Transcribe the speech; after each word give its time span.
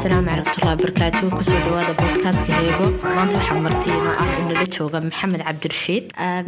asalaamu 0.00 0.28
calaykumatullahi 0.28 0.76
wabarakaatu 0.76 1.30
ku 1.36 1.42
soo 1.44 1.58
dhawaada 1.64 1.92
bodkaaska 2.00 2.52
heego 2.60 2.86
maanta 3.16 3.36
waxaa 3.38 3.60
martiino 3.66 4.10
ah 4.22 4.28
inala 4.40 4.64
jooga 4.76 5.00
maxamed 5.06 5.42
cabdirashiid. 5.48 6.04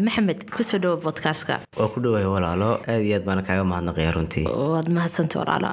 Maxamed 0.06 0.38
ku 0.56 0.62
soo 0.68 0.78
dhawa 0.78 0.96
bodkaaska 1.04 1.54
waa 1.80 1.88
ku 1.92 2.00
dhawahay 2.00 2.24
walaalo. 2.34 2.70
Aad 2.88 3.02
iyo 3.04 3.16
aad 3.18 3.24
baana 3.28 3.42
kaaga 3.48 3.64
mahadnaqaya 3.72 4.12
runtii. 4.16 4.44
Waad 4.72 4.88
mahadsanta 4.96 5.38
walaalo. 5.42 5.70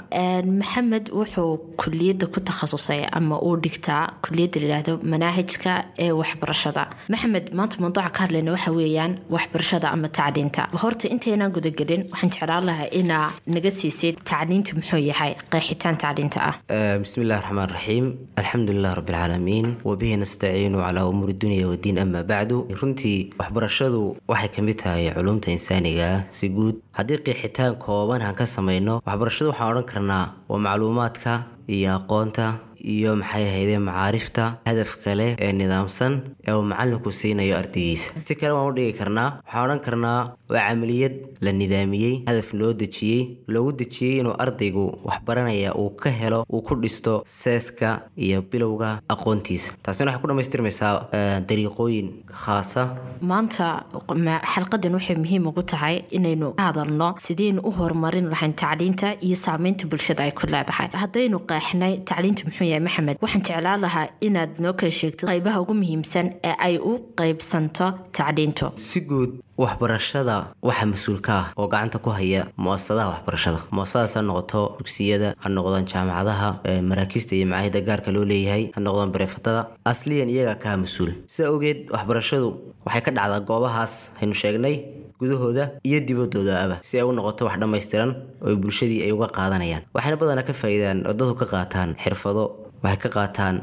Maxamed 0.60 1.06
wuxuu 1.20 1.52
kuliyadda 1.82 2.28
ku 2.34 2.40
takhasusay 2.50 3.06
ama 3.12 3.40
uu 3.48 3.56
dhigtaa 3.66 4.04
kuliyadda 4.28 4.60
layidhaahdo 4.62 4.94
manaahijka 5.14 5.72
ee 6.06 6.12
waxbarashada. 6.12 6.84
Maxamed 7.08 7.54
maanta 7.54 7.80
mawduuca 7.80 8.10
ka 8.12 8.20
hadlayna 8.26 8.52
waxa 8.58 8.72
weeyaan 8.80 9.18
waxbarashada 9.36 9.88
ama 9.96 10.08
tacliinta. 10.20 10.68
Horta 10.84 11.08
intaynaan 11.08 11.52
gudagelin 11.56 12.04
waxaan 12.12 12.32
jeclaan 12.36 12.66
lahaa 12.72 12.90
inaa 13.02 13.32
naga 13.56 13.72
siisid 13.72 14.20
tacliintu 14.32 14.76
muxuu 14.76 15.00
yahay 15.12 15.32
qeexitaan 15.52 15.96
tacliinta 16.04 16.40
ah. 16.50 16.56
Bismi 17.00 17.24
illahi 17.24 17.42
lilah 17.70 18.96
rabbi 18.98 19.14
alcaalamiin 19.14 19.78
wabihi 19.84 20.18
nastaciinu 20.18 20.80
calaa 20.82 21.06
umuuri 21.10 21.34
dunya 21.34 21.68
wadiin 21.68 21.98
ama 22.00 22.24
bacdu 22.24 22.66
runtii 22.82 23.34
waxbarashadu 23.40 24.18
waxay 24.28 24.50
ka 24.50 24.62
mid 24.62 24.78
tahay 24.82 25.12
culumta 25.14 25.52
insaaniga. 25.52 26.26
Si 26.32 26.50
guud 26.50 26.82
haddii 26.98 27.18
qeexitaan 27.26 27.76
kooban 27.78 28.22
aan 28.22 28.36
ka 28.36 28.46
samayno 28.46 29.02
waxbarashadu 29.06 29.52
waxaan 29.52 29.70
odhan 29.72 29.86
karnaa 29.92 30.26
waa 30.50 30.58
macluumaadka 30.66 31.44
iyo 31.70 31.96
aqoonta 32.00 32.60
iyo 32.96 33.16
maxay 33.22 33.44
ahayde 33.50 33.76
macaarifta 33.88 34.44
hadaf 34.70 34.92
kale 35.04 35.28
ee 35.46 35.52
nidaamsan 35.62 36.14
ee 36.48 36.54
uu 36.58 36.64
macalinku 36.72 37.12
siinayo 37.20 37.56
ardaygiisa 37.62 38.10
si 38.26 38.36
kale 38.40 38.54
waan 38.58 38.70
u 38.72 38.76
dhigi 38.78 38.94
karnaa 39.00 39.30
waxaan 39.46 39.66
odhan 39.66 39.80
karnaa 39.88 40.20
waa 40.54 40.66
camaliyad 40.70 41.14
la 41.46 41.52
nidaamiyey 41.62 42.14
hadaf 42.30 42.54
loo 42.60 42.74
dejiyey 42.82 43.22
loogu 43.54 43.72
dejiyey 43.82 44.16
inuu 44.22 44.36
ardaygu 44.46 44.86
waxbaranaya 45.10 45.72
uu 45.82 45.90
ka 46.04 46.10
helo 46.22 46.40
uu 46.54 46.62
ku 46.68 46.76
dhisto 46.84 47.14
seeska 47.42 47.90
iyo 48.26 48.40
bilowga 48.52 48.90
aqoontiisa. 49.14 49.72
Taasina 49.84 50.12
waxay 50.12 50.22
ku 50.22 50.28
dhammaystirmaysaa 50.30 50.94
dariiqooyin 51.50 52.08
khaasa. 52.44 52.84
Maanta 53.32 53.68
xalqadan 54.54 54.94
waxay 54.98 55.16
muhiim 55.24 55.48
ugu 55.52 55.62
tahay 55.72 55.96
inaynu 56.18 56.54
ka 56.58 56.64
hadalno 56.70 57.10
sideynu 57.26 57.62
u 57.68 57.72
horumarin 57.80 58.30
lahayn 58.34 58.54
tacliinta 58.62 59.10
iyo 59.28 59.36
saameynta 59.46 59.88
bulshada 59.92 60.24
ay 60.28 60.32
ku 60.40 60.48
leedahay. 60.54 60.88
Haddaynu 61.04 61.40
qeexnay 61.50 61.94
tacliinta 62.10 62.44
muxuu 62.48 62.68
yahay 62.72 62.84
maxamed 62.88 63.18
waxaan 63.24 63.44
jeclaan 63.50 63.80
lahaa 63.86 64.08
inaad 64.28 64.52
noo 64.64 64.74
kala 64.80 64.92
sheegto 65.00 65.24
qaybaha 65.32 65.58
ugu 65.64 65.74
muhiimsan 65.82 66.26
ee 66.50 66.56
ay 66.68 66.76
u 66.92 66.94
qaybsanto 67.20 67.88
tacliintu. 68.18 68.68
Si 68.88 69.00
guud 69.10 69.32
waxbarashada 69.64 70.36
waxaa 70.68 70.88
mas'uul 70.94 71.20
ka 71.28 71.34
ah 71.42 71.46
oo 71.60 71.68
gacanta 71.74 71.98
ku 72.06 72.10
haya 72.20 72.42
mu'asadaha 72.66 73.08
waxbarashada. 73.14 73.60
Mu'asadaas 73.78 74.14
ha 74.18 74.22
noqoto 74.30 74.62
dugsiyada 74.80 75.30
ha 75.44 75.48
noqdaan 75.56 75.86
jaamacadaha 75.92 76.50
maraakiista 76.90 77.36
iyo 77.36 77.46
macaahida 77.52 77.80
gaarka 77.88 78.10
loo 78.16 78.26
leeyahay 78.32 78.64
ha 78.76 78.80
noqdaan 78.86 79.12
bareefatada 79.16 79.62
asliyan 79.92 80.30
iyaga 80.34 80.56
kaa 80.64 80.78
mas'uul. 80.84 81.12
Sidaa 81.34 81.52
ogeed 81.56 81.80
waxbarashadu 81.96 82.48
waxay 82.86 83.02
ka 83.06 83.12
dhacdaa 83.18 83.42
goobahaas 83.50 83.94
haynu 84.20 84.36
sheegnay 84.42 84.76
gudahooda 85.20 85.64
iyo 85.88 86.00
dibadoodaaba 86.08 86.80
si 86.88 86.98
ay 87.00 87.04
u 87.10 87.12
noqoto 87.12 87.46
wax 87.48 87.60
dhammaystiran 87.62 88.12
oo 88.46 88.56
bulshadii 88.62 89.04
ay 89.06 89.12
uga 89.12 89.28
qaadanayaan. 89.38 89.84
Waxayna 89.96 90.18
badanaa 90.22 90.48
ka 90.50 90.54
faa'iidaan 90.62 91.06
oo 91.08 91.14
dadku 91.20 91.36
ka 91.42 91.46
qaataan 91.54 91.90
xirfado 92.04 92.44
waxay 92.84 93.00
ka 93.04 93.10
qaataan 93.18 93.56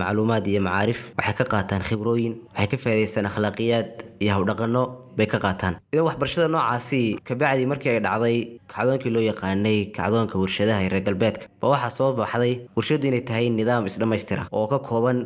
macluumaad 0.00 0.44
iyo 0.46 0.60
macaarif 0.66 1.00
waxay 1.18 1.34
ka 1.40 1.44
qaataan 1.52 1.82
khibrooyin 1.88 2.34
waxay 2.54 2.68
ka 2.72 2.76
faa'idaystaan 2.84 3.26
akhlaaqiyaad 3.30 3.88
iyo 4.22 4.30
hawdhaqano 4.36 4.82
bay 5.18 5.26
ka 5.26 5.38
qaataan. 5.44 5.74
Idan 5.92 6.04
waxbarashada 6.08 6.48
noocaasi 6.54 7.02
kabacdii 7.28 7.66
markii 7.72 7.90
ay 7.94 8.00
dhacday 8.06 8.36
kacdoonkii 8.74 9.10
loo 9.14 9.24
yaqaanay 9.30 9.78
kacdoonka 9.96 10.36
warshadaha 10.42 10.80
ee 10.84 10.88
reer 10.92 11.04
galbeedka 11.08 11.46
ba 11.62 11.66
waxaa 11.74 11.90
soo 11.98 12.12
baxday 12.20 12.54
warshadu 12.76 13.06
inay 13.10 13.22
tahay 13.28 13.46
nidaam 13.50 13.86
isdhammaystira 13.90 14.46
oo 14.52 14.66
ka 14.72 14.78
kooban 14.88 15.18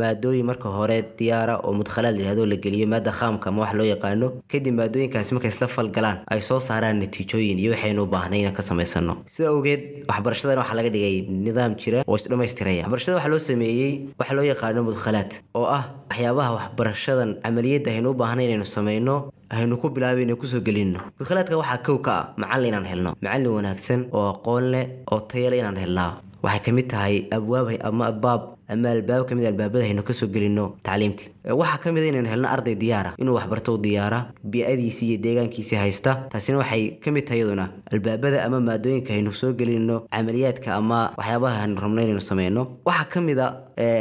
maadooyin 0.00 0.46
marka 0.50 0.68
hore 0.78 0.98
diyaara 1.18 1.54
oo 1.66 1.72
mudkhalaad 1.80 2.14
layihahdo 2.18 2.46
la 2.52 2.56
geliyo 2.64 2.86
maada 2.92 3.10
khaamka 3.18 3.48
ama 3.50 3.62
wax 3.64 3.72
loo 3.78 3.86
yaqaano. 3.94 4.26
Kadib 4.52 4.74
maadooyinkaasi 4.80 5.34
markay 5.34 5.50
isla 5.54 5.66
falgalaan 5.76 6.18
ay 6.32 6.40
soo 6.48 6.60
saaraan 6.68 7.00
natiijooyin 7.02 7.58
iyo 7.58 7.72
waxaynu 7.74 8.02
u 8.04 8.06
baahnay 8.14 8.40
inaan 8.42 8.54
ka 8.58 8.62
samaysano 8.62 9.16
sida 9.34 9.48
awgeed 9.54 9.82
waxbarashadan 10.08 10.58
waxaa 10.62 10.76
laga 10.78 10.90
dhigay 10.94 11.16
nidaam 11.46 11.74
jira 11.82 12.04
oo 12.06 12.16
isdhammaystiraya 12.20 12.82
waxbarashada 12.84 13.16
waxaa 13.18 13.32
loo 13.34 13.38
sameeyey 13.48 13.92
waxa 14.20 14.34
loo 14.38 14.44
yaqaano 14.52 14.80
mudkhalaad 14.88 15.30
oo 15.58 15.66
ah 15.78 15.84
waxyaabaha 16.10 16.50
waxbarashadan 16.58 17.30
camaliyadda 17.44 17.90
aynu 17.96 18.10
u 18.12 18.18
baahnay 18.22 18.46
inaynu 18.48 18.66
samayno 18.76 19.16
aynu 19.50 19.76
ku 19.82 19.88
bilaabay 19.94 20.22
inay 20.24 20.36
ku 20.40 20.46
soo 20.46 20.60
gelinno. 20.66 21.00
Mudkhalaadka 21.18 21.56
waxaa 21.60 21.82
kow 21.86 21.98
ka 22.06 22.12
ah 22.20 22.24
macallin 22.40 22.68
inaan 22.70 22.86
helno. 22.92 23.10
Macallin 23.22 23.52
wanaagsan 23.56 24.00
oo 24.14 24.24
aqoon 24.32 24.64
leh 24.72 24.86
oo 25.12 25.20
tayale 25.30 25.56
inaan 25.58 25.76
helnaa. 25.82 26.12
Waxay 26.44 26.60
ka 26.64 26.70
mid 26.72 26.86
tahay 26.92 27.16
abwaab 27.36 27.68
ama 27.88 28.04
abaab 28.12 28.42
ama 28.72 28.88
albaab 28.96 29.26
ka 29.28 29.34
mid 29.34 29.44
albaabada 29.50 29.84
haynu 29.88 30.02
ka 30.08 30.12
soo 30.18 30.28
gelino 30.34 30.64
tacliimtii 30.86 31.28
waxaa 31.44 31.78
ka 31.82 31.92
mid 31.92 32.04
a 32.04 32.08
inaynu 32.08 32.28
helno 32.28 32.48
arday 32.48 32.74
diyaara 32.76 33.14
inuu 33.18 33.34
waxbarto 33.38 33.76
diyaara 33.78 34.26
bii-adiisii 34.44 35.08
iyo 35.08 35.18
deegaankiisii 35.24 35.76
haysta. 35.76 36.28
Taasina 36.30 36.58
waxay 36.58 36.98
ka 37.00 37.10
mid 37.10 37.24
tahay 37.24 37.38
iyaduna 37.40 37.68
albaabada 37.92 38.44
ama 38.44 38.60
maadooyinka 38.60 39.12
haynu 39.12 39.32
soo 39.32 39.52
gelino 39.52 40.04
camaliyaadka 40.12 40.74
ama 40.74 41.12
waxyaabaha 41.16 41.60
haynu 41.60 41.80
rabno 41.80 42.02
inaynu 42.02 42.20
sameyno 42.20 42.66
waxaa 42.84 43.04
ka 43.12 43.20
mid 43.20 43.38
a 43.38 43.48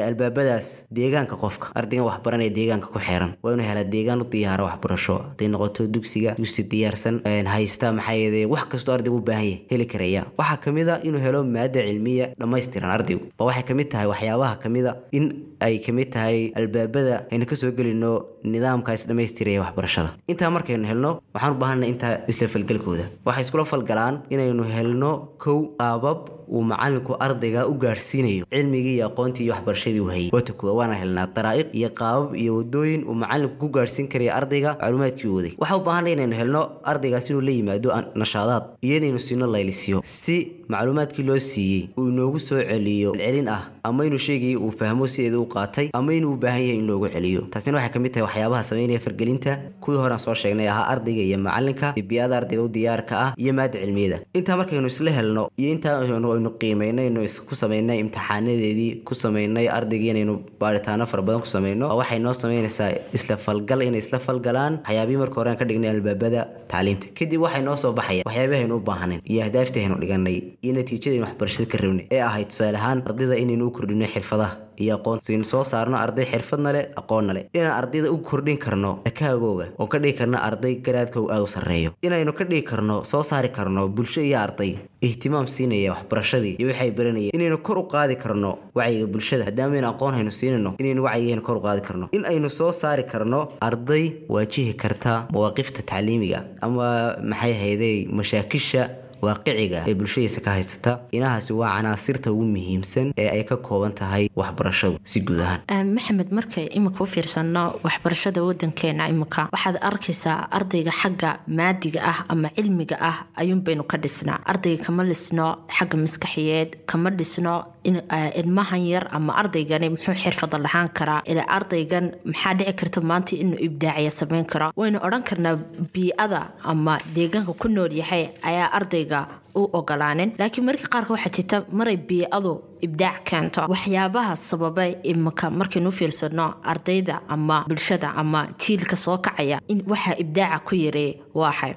albaabadaas 0.07 0.83
deegaanka 0.91 1.35
qofka 1.39 1.71
ardaygan 1.75 2.05
waxbaranaya 2.05 2.49
deegaanka 2.49 2.87
ku 2.91 2.99
xeeran. 2.99 3.33
Waa 3.43 3.53
inuu 3.53 3.63
helaa 3.65 3.83
deegaan 3.83 4.21
u 4.21 4.25
diyaara 4.31 4.63
waxbarasho 4.63 5.15
hadday 5.29 5.47
noqoto 5.47 5.87
dugsiga 5.87 6.35
dugsi 6.37 6.63
diyaarsan 6.63 7.21
haysta 7.47 7.93
maxaa 7.93 8.13
yeede 8.19 8.45
wax 8.45 8.65
kastoo 8.71 8.93
ardaygu 8.95 9.17
u 9.17 9.21
baahan 9.21 9.45
yahay 9.45 9.59
heli 9.71 9.85
karaya. 9.85 10.25
Waxaa 10.37 10.57
ka 10.57 10.71
mid 10.71 10.89
a 10.89 10.99
inuu 11.03 11.21
helo 11.23 11.43
maada 11.43 11.79
cilmiya 11.87 12.33
dhammaystiran 12.39 12.91
ardaygu. 12.91 13.31
Ba 13.39 13.45
waxay 13.45 13.63
ka 13.63 13.73
mid 13.73 13.87
tahay 13.91 14.07
waxyaabaha 14.11 14.55
kamida 14.63 14.95
in 15.11 15.45
ay 15.61 15.79
ka 15.79 15.91
mid 15.93 16.11
tahay 16.11 16.51
albaabada 16.55 17.23
aynu 17.31 17.45
ka 17.51 17.55
soo 17.61 17.71
gelino 17.77 18.11
nidaamka 18.43 18.93
isdhammaystiraya 18.97 19.61
waxbarashada. 19.63 20.09
Intaa 20.31 20.49
markaynu 20.55 20.85
helno 20.91 21.11
waxaan 21.33 21.53
u 21.55 21.59
intaa 21.93 22.13
isla 22.31 22.47
falgelkooda 22.53 23.05
waxay 23.27 23.43
iskula 23.45 23.65
falgalaan 23.71 24.15
inaynu 24.33 24.63
helno 24.75 25.11
kow 25.43 25.57
qaabab 25.79 26.19
uu 26.51 26.61
macalinku 26.71 27.15
ardayga 27.19 27.67
u 27.67 27.73
gaarhsiinayo 27.83 28.45
cilmigii 28.53 28.95
iyo 28.95 29.05
aqoontii 29.07 29.43
iyo 29.43 29.53
waxbarashadii 29.53 29.99
uu 29.99 30.07
hayay. 30.13 30.29
Wata 30.33 30.53
kuwa 30.53 30.73
waana 30.73 30.95
helnaa 31.01 31.27
daraa'iq 31.35 31.67
iyo 31.73 31.89
qaabab 31.89 32.35
iyo 32.35 32.55
wadooyin 32.57 33.03
uu 33.07 33.13
macalinku 33.13 33.55
ku 33.59 33.67
gaarhsiin 33.75 34.07
karaya 34.07 34.35
ardayga 34.35 34.75
macluumaadkii 34.81 35.27
uu 35.29 35.35
waday. 35.35 35.53
Waxaa 35.57 35.77
u 35.77 35.83
baahanay 35.87 36.13
inaynu 36.13 36.35
helno 36.35 36.61
ardaygaas 36.83 37.29
inuu 37.29 37.41
la 37.41 37.51
yimaado 37.51 37.89
nashaadaad 38.15 38.63
iyo 38.81 38.97
inaynu 38.97 39.19
siino 39.19 39.47
laylisiyo 39.47 40.01
si 40.03 40.51
macluumaadkii 40.67 41.23
loo 41.23 41.39
siiyey 41.39 41.89
uu 41.97 42.07
inoogu 42.09 42.39
soo 42.39 42.61
celiyo 42.61 43.11
celcelin 43.15 43.47
ah 43.47 43.61
ama 43.83 44.05
inuu 44.05 44.17
sheegayay 44.17 44.55
uu 44.55 44.71
fahmo 44.71 45.07
sideeda 45.07 45.39
u 45.39 45.45
qaatay 45.45 45.89
ama 45.93 46.13
inuu 46.13 46.33
u 46.33 46.37
baahan 46.37 46.61
yahay 46.61 46.77
in 46.79 46.85
loogu 46.87 47.07
celiyo. 47.09 47.41
Taasina 47.51 47.77
waxay 47.77 47.93
ka 47.93 47.99
mid 47.99 48.11
tahay 48.13 48.25
waxyaabaha 48.27 48.63
sameynaya 48.63 48.99
fargelinta. 48.99 49.57
Kuwii 49.81 49.97
horean 49.97 50.19
soo 50.19 50.33
sheegnay 50.33 50.67
ahaa 50.69 50.87
ardayga 50.93 51.21
iyo 51.21 51.37
macalinka 51.37 51.93
bibiada 51.95 52.37
ardayga 52.37 52.63
u 52.63 52.67
diyaarka 52.69 53.15
ah 53.25 53.33
iyo 53.37 53.53
maada 53.53 53.79
cilmiyada. 53.79 54.19
Intaa 54.33 54.57
markaynu 54.57 54.87
isla 54.87 55.11
helno 55.11 55.49
iyo 55.57 55.71
intaa 55.71 56.05
aynu 56.39 56.49
qiimayno 56.61 57.01
aynu 57.05 57.21
ku 57.49 57.55
samaynay 57.61 57.99
imtixaanadeedii 58.03 59.03
ku 59.07 59.13
samaynay 59.23 59.67
ardaygii 59.77 60.11
inaynu 60.15 60.35
baaritaano 60.59 61.05
fara 61.05 61.23
badan 61.23 61.41
ku 61.41 61.47
samayno. 61.55 61.85
Waxay 61.99 62.19
noo 62.19 62.33
samaynaysaa 62.33 62.91
isla 63.13 63.37
falgal 63.37 63.81
inay 63.87 63.99
isla 63.99 64.19
falgalaan. 64.19 64.79
Waxyaabihii 64.87 65.19
marka 65.23 65.35
hore 65.41 65.49
aan 65.51 65.57
ka 65.61 65.65
dhignay 65.65 65.89
albaabada 65.95 66.41
tacliimta 66.71 67.07
kadib 67.19 67.41
waxay 67.45 67.61
noo 67.67 67.75
soo 67.75 67.91
baxaya 67.99 68.23
waxyaabihi 68.29 68.61
aynu 68.63 68.75
u 68.79 68.83
baahnayn 68.89 69.21
iyo 69.31 69.43
ahdaaftii 69.45 69.83
aynu 69.85 69.97
dhiganay 70.01 70.37
iyo 70.63 70.73
natiijadaynu 70.77 71.25
waxbarashada 71.27 71.67
ka 71.71 71.77
rabnay 71.83 72.05
ee 72.15 72.21
ahayd 72.29 72.47
tusaale 72.53 72.77
ahaan 72.81 73.03
ardayda 73.09 73.35
inaynu 73.43 73.67
u 73.67 73.71
kordhino 73.77 74.05
xirfadaha 74.13 74.55
iyo 74.79 74.95
aqoon 74.95 75.19
soo 75.43 75.63
saarno 75.63 75.97
arday 75.97 76.25
xirfadna 76.25 76.71
leh 76.73 76.85
aqoonna 77.01 77.33
leh. 77.33 77.45
Inaan 77.53 77.75
ardayda 77.81 78.11
u 78.11 78.17
kordhin 78.17 78.57
karno 78.57 78.99
akaagooga 79.05 79.65
oo 79.79 79.87
ka 79.87 79.97
dhigi 79.99 80.17
karno 80.17 80.37
arday 80.37 80.75
garaadkooga 80.85 81.33
aada 81.33 81.43
u 81.43 81.47
sarreeyo. 81.47 81.91
Inaynu 82.03 82.33
ka 82.33 82.43
dhigi 82.45 82.63
karno 82.71 83.03
soo 83.03 83.23
saari 83.23 83.49
karno 83.49 83.87
bulsho 83.89 84.21
iyo 84.21 84.37
arday 84.39 84.77
ihtimaam 85.01 85.47
siinaya 85.47 85.91
waxbarashadii 85.93 86.55
iyo 86.59 86.67
waxay 86.71 86.91
baranayeen. 86.91 87.31
Inaynu 87.35 87.57
kor 87.63 87.77
u 87.77 87.83
qaadi 87.87 88.15
karno 88.15 88.57
wacyiga 88.75 89.07
bulshada 89.07 89.45
maadaamaaynu 89.45 89.87
aqoon 89.93 90.13
haynu 90.17 90.31
siinayno 90.31 90.73
inaynu 90.79 91.03
wacyigeena 91.07 91.41
kor 91.41 91.57
u 91.57 91.61
qaadi 91.61 91.81
karno. 91.81 92.09
In 92.11 92.25
aynu 92.25 92.49
soo 92.49 92.71
saari 92.71 93.03
karno 93.03 93.39
arday 93.61 94.05
waajihi 94.29 94.73
karta 94.73 95.27
mawaaqifta 95.33 95.81
tacliimiga 95.91 96.43
ama 96.61 97.15
maxay 97.31 97.51
ahaydey 97.57 98.07
mashaakisha 98.11 98.89
waaqiciga 99.21 99.83
ee 99.87 99.93
bulshadiisa 99.99 100.41
ka 100.45 100.51
haysata. 100.57 100.91
Inahaasi 101.11 101.53
waa 101.53 101.71
canaasirta 101.77 102.31
ugu 102.31 102.45
muhiimsan 102.55 103.13
ee 103.17 103.29
ay 103.35 103.43
ka 103.49 103.57
kooban 103.57 103.93
tahay 103.99 104.29
waxbarashadu 104.35 104.97
si 105.03 105.19
guud 105.21 105.39
ahaan. 105.45 105.87
Maxamed 105.95 106.29
markay 106.31 106.65
imika 106.77 107.03
u 107.03 107.07
fiirsano 107.13 107.63
waxbarashada 107.83 108.43
wadankeena 108.43 109.09
imika 109.13 109.49
waxaad 109.53 109.77
arkaysaa 109.89 110.47
ardayga 110.57 110.91
xagga 111.01 111.29
maadiga 111.47 111.99
ah 112.11 112.17
ama 112.29 112.49
cilmiga 112.55 112.97
ah 113.09 113.17
ayuunbaynu 113.41 113.83
ka 113.91 113.97
dhisnaa. 113.97 114.39
Ardayga 114.51 114.83
kama 114.85 115.03
dhisno 115.09 115.45
xagga 115.77 115.97
maskaxiyeed 116.03 116.69
kama 116.89 117.09
dhisno 117.09 117.53
ilmahan 117.83 118.83
yar 118.85 119.07
ama 119.11 119.33
ardaygani 119.41 119.89
muxuu 119.89 120.13
xirfada 120.13 120.57
lahaan 120.57 120.89
karaa. 120.93 121.21
Ila 121.25 121.43
ardaygan 121.47 122.11
maxaa 122.25 122.53
dhici 122.53 122.73
karta 122.73 123.01
maanta 123.01 123.35
inuu 123.35 123.59
ibdaaciya 123.67 124.11
samayn 124.11 124.45
karo? 124.45 124.71
Waynu 124.75 124.99
odhan 124.99 125.23
karnaa 125.23 125.55
bii-ada 125.93 126.41
ama 126.63 126.97
deegaanka 127.15 127.53
ku 127.57 127.67
nool 127.69 127.91
yahay 127.93 128.29
ayaa 128.43 128.69
ardayga 128.73 129.27
u 129.55 129.69
ogolaanin. 129.73 130.33
Laakiin 130.39 130.65
markii 130.65 130.87
qaarka 130.93 131.13
waxaa 131.13 131.33
jirta 131.35 131.63
maray 131.71 131.97
biicadu 131.97 132.61
ibdaac 132.81 133.23
keento. 133.29 133.61
Waxyaabaha 133.73 134.35
sababa 134.35 134.85
imika 135.03 135.49
markaynu 135.49 135.91
fiirsano 135.91 136.45
ardayda 136.63 137.21
ama 137.27 137.65
bulshada 137.67 138.13
ama 138.15 138.47
jiilka 138.61 138.95
soo 138.95 139.17
kacaya 139.17 139.59
in 139.67 139.83
waxaa 139.87 140.15
ibdaaca 140.23 140.59
ku 140.67 140.75
yareeya 140.75 141.15
waaxay 141.33 141.73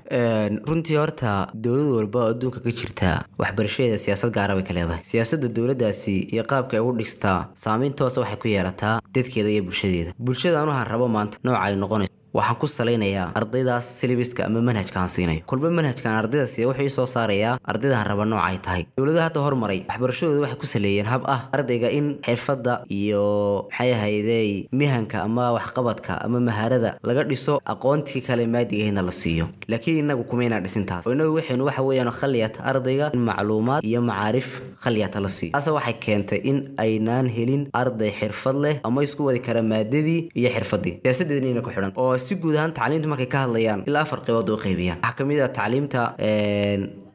runtii 0.68 0.96
horta 0.96 1.48
dowlad 1.54 1.90
walba 1.96 2.18
oo 2.24 2.30
adduunka 2.30 2.60
ka 2.60 2.70
jirta 2.70 3.24
waxbarashadeeda 3.38 3.98
siyaasad 3.98 4.30
gaara 4.36 4.54
bay 4.54 4.62
ka 4.64 4.72
leedahay. 4.74 5.02
Siyaasadda 5.10 5.48
dowladdaasi 5.48 6.14
iyo 6.32 6.44
qaabka 6.50 6.76
ay 6.76 6.80
ugu 6.82 6.98
dhistaa 6.98 7.48
saameyn 7.54 7.92
toosa 7.94 8.20
waxay 8.20 8.36
ku 8.42 8.48
yeelataa 8.48 9.00
dadkeeda 9.14 9.50
iyo 9.50 9.62
bulshadeeda. 9.66 10.12
Bulshada 10.18 10.62
anuhan 10.62 10.86
rabo 10.86 11.08
maanta 11.08 11.38
nooca 11.44 11.60
ay 11.66 11.76
noqonayso 11.76 12.12
waxaan 12.32 12.56
ku 12.60 12.66
salaynayaa 12.66 13.32
ardaydaas 13.40 13.84
silibiska 14.00 14.46
ama 14.48 14.60
manhajkaan 14.68 15.08
siinayo 15.14 15.42
kolba 15.50 15.68
manhajkaan 15.78 16.16
ardayda 16.22 16.46
siiya 16.52 16.68
wuxuu 16.70 16.84
ii 16.88 16.94
soo 16.96 17.06
saarayaa 17.14 17.58
ardaydahan 17.72 18.06
raba 18.10 18.24
nooc 18.24 18.40
ay 18.48 18.56
tahay. 18.66 18.82
Dowladaha 18.96 19.24
hadda 19.28 19.40
hormaray 19.46 19.80
waxbarashadooda 19.88 20.40
waxay 20.44 20.58
ku 20.62 20.66
saleeyeen 20.66 21.06
hab 21.12 21.22
ah. 21.34 21.40
Ardayga 21.56 21.90
in 21.98 22.06
xirfadda 22.26 22.74
iyo 22.88 23.22
maxay 23.70 23.92
ahaydey 23.96 24.48
mihanka 24.72 25.20
ama 25.26 25.52
waxqabadka 25.56 26.12
ama 26.24 26.40
maharada 26.48 26.96
laga 27.04 27.24
dhiso 27.30 27.60
aqoontii 27.74 28.22
kale 28.26 28.46
maadigahayna 28.54 29.02
la 29.08 29.12
siiyo. 29.20 29.46
Laakiin 29.68 29.98
inagu 30.04 30.24
kumaynaa 30.24 30.60
dhisintaas 30.64 31.06
oo 31.06 31.12
inagu 31.12 31.34
waxaynu 31.36 31.64
waxa 31.68 31.82
weeyaan 31.88 32.12
khaliyata 32.20 32.64
ardayga 32.72 33.10
in 33.12 33.20
macluumaad 33.28 33.84
iyo 33.84 34.00
macaarif 34.08 34.48
khaliyata 34.84 35.20
la 35.20 35.28
siiyo. 35.28 35.52
Taase 35.52 35.70
waxay 35.76 35.94
keentay 36.00 36.40
in 36.50 36.58
aynaan 36.86 37.28
helin 37.36 37.68
arday 37.82 38.10
xirfad 38.20 38.56
leh 38.64 38.74
ama 38.88 39.04
isku 39.04 39.24
wadi 39.28 39.40
kara 39.44 39.62
maadadii 39.62 40.30
iyo 40.34 40.48
xirfaddii. 40.56 40.94
Siyaasadeedina 41.04 41.60
ku 41.60 41.70
xidhan. 41.76 41.92
Oo 41.96 42.16
si 42.26 42.34
guud 42.42 42.56
ahaan 42.58 42.72
tacliimta 42.78 43.08
markay 43.12 43.28
ka 43.34 43.38
hadlayaan 43.44 43.80
ilaa 43.88 44.02
afar 44.06 44.20
qaybood 44.26 44.48
u 44.54 44.56
qaybiyaan 44.64 44.98
waxaa 45.02 45.16
ka 45.18 45.24
mid 45.30 45.40
ah 45.46 45.50
tacliimta 45.58 46.00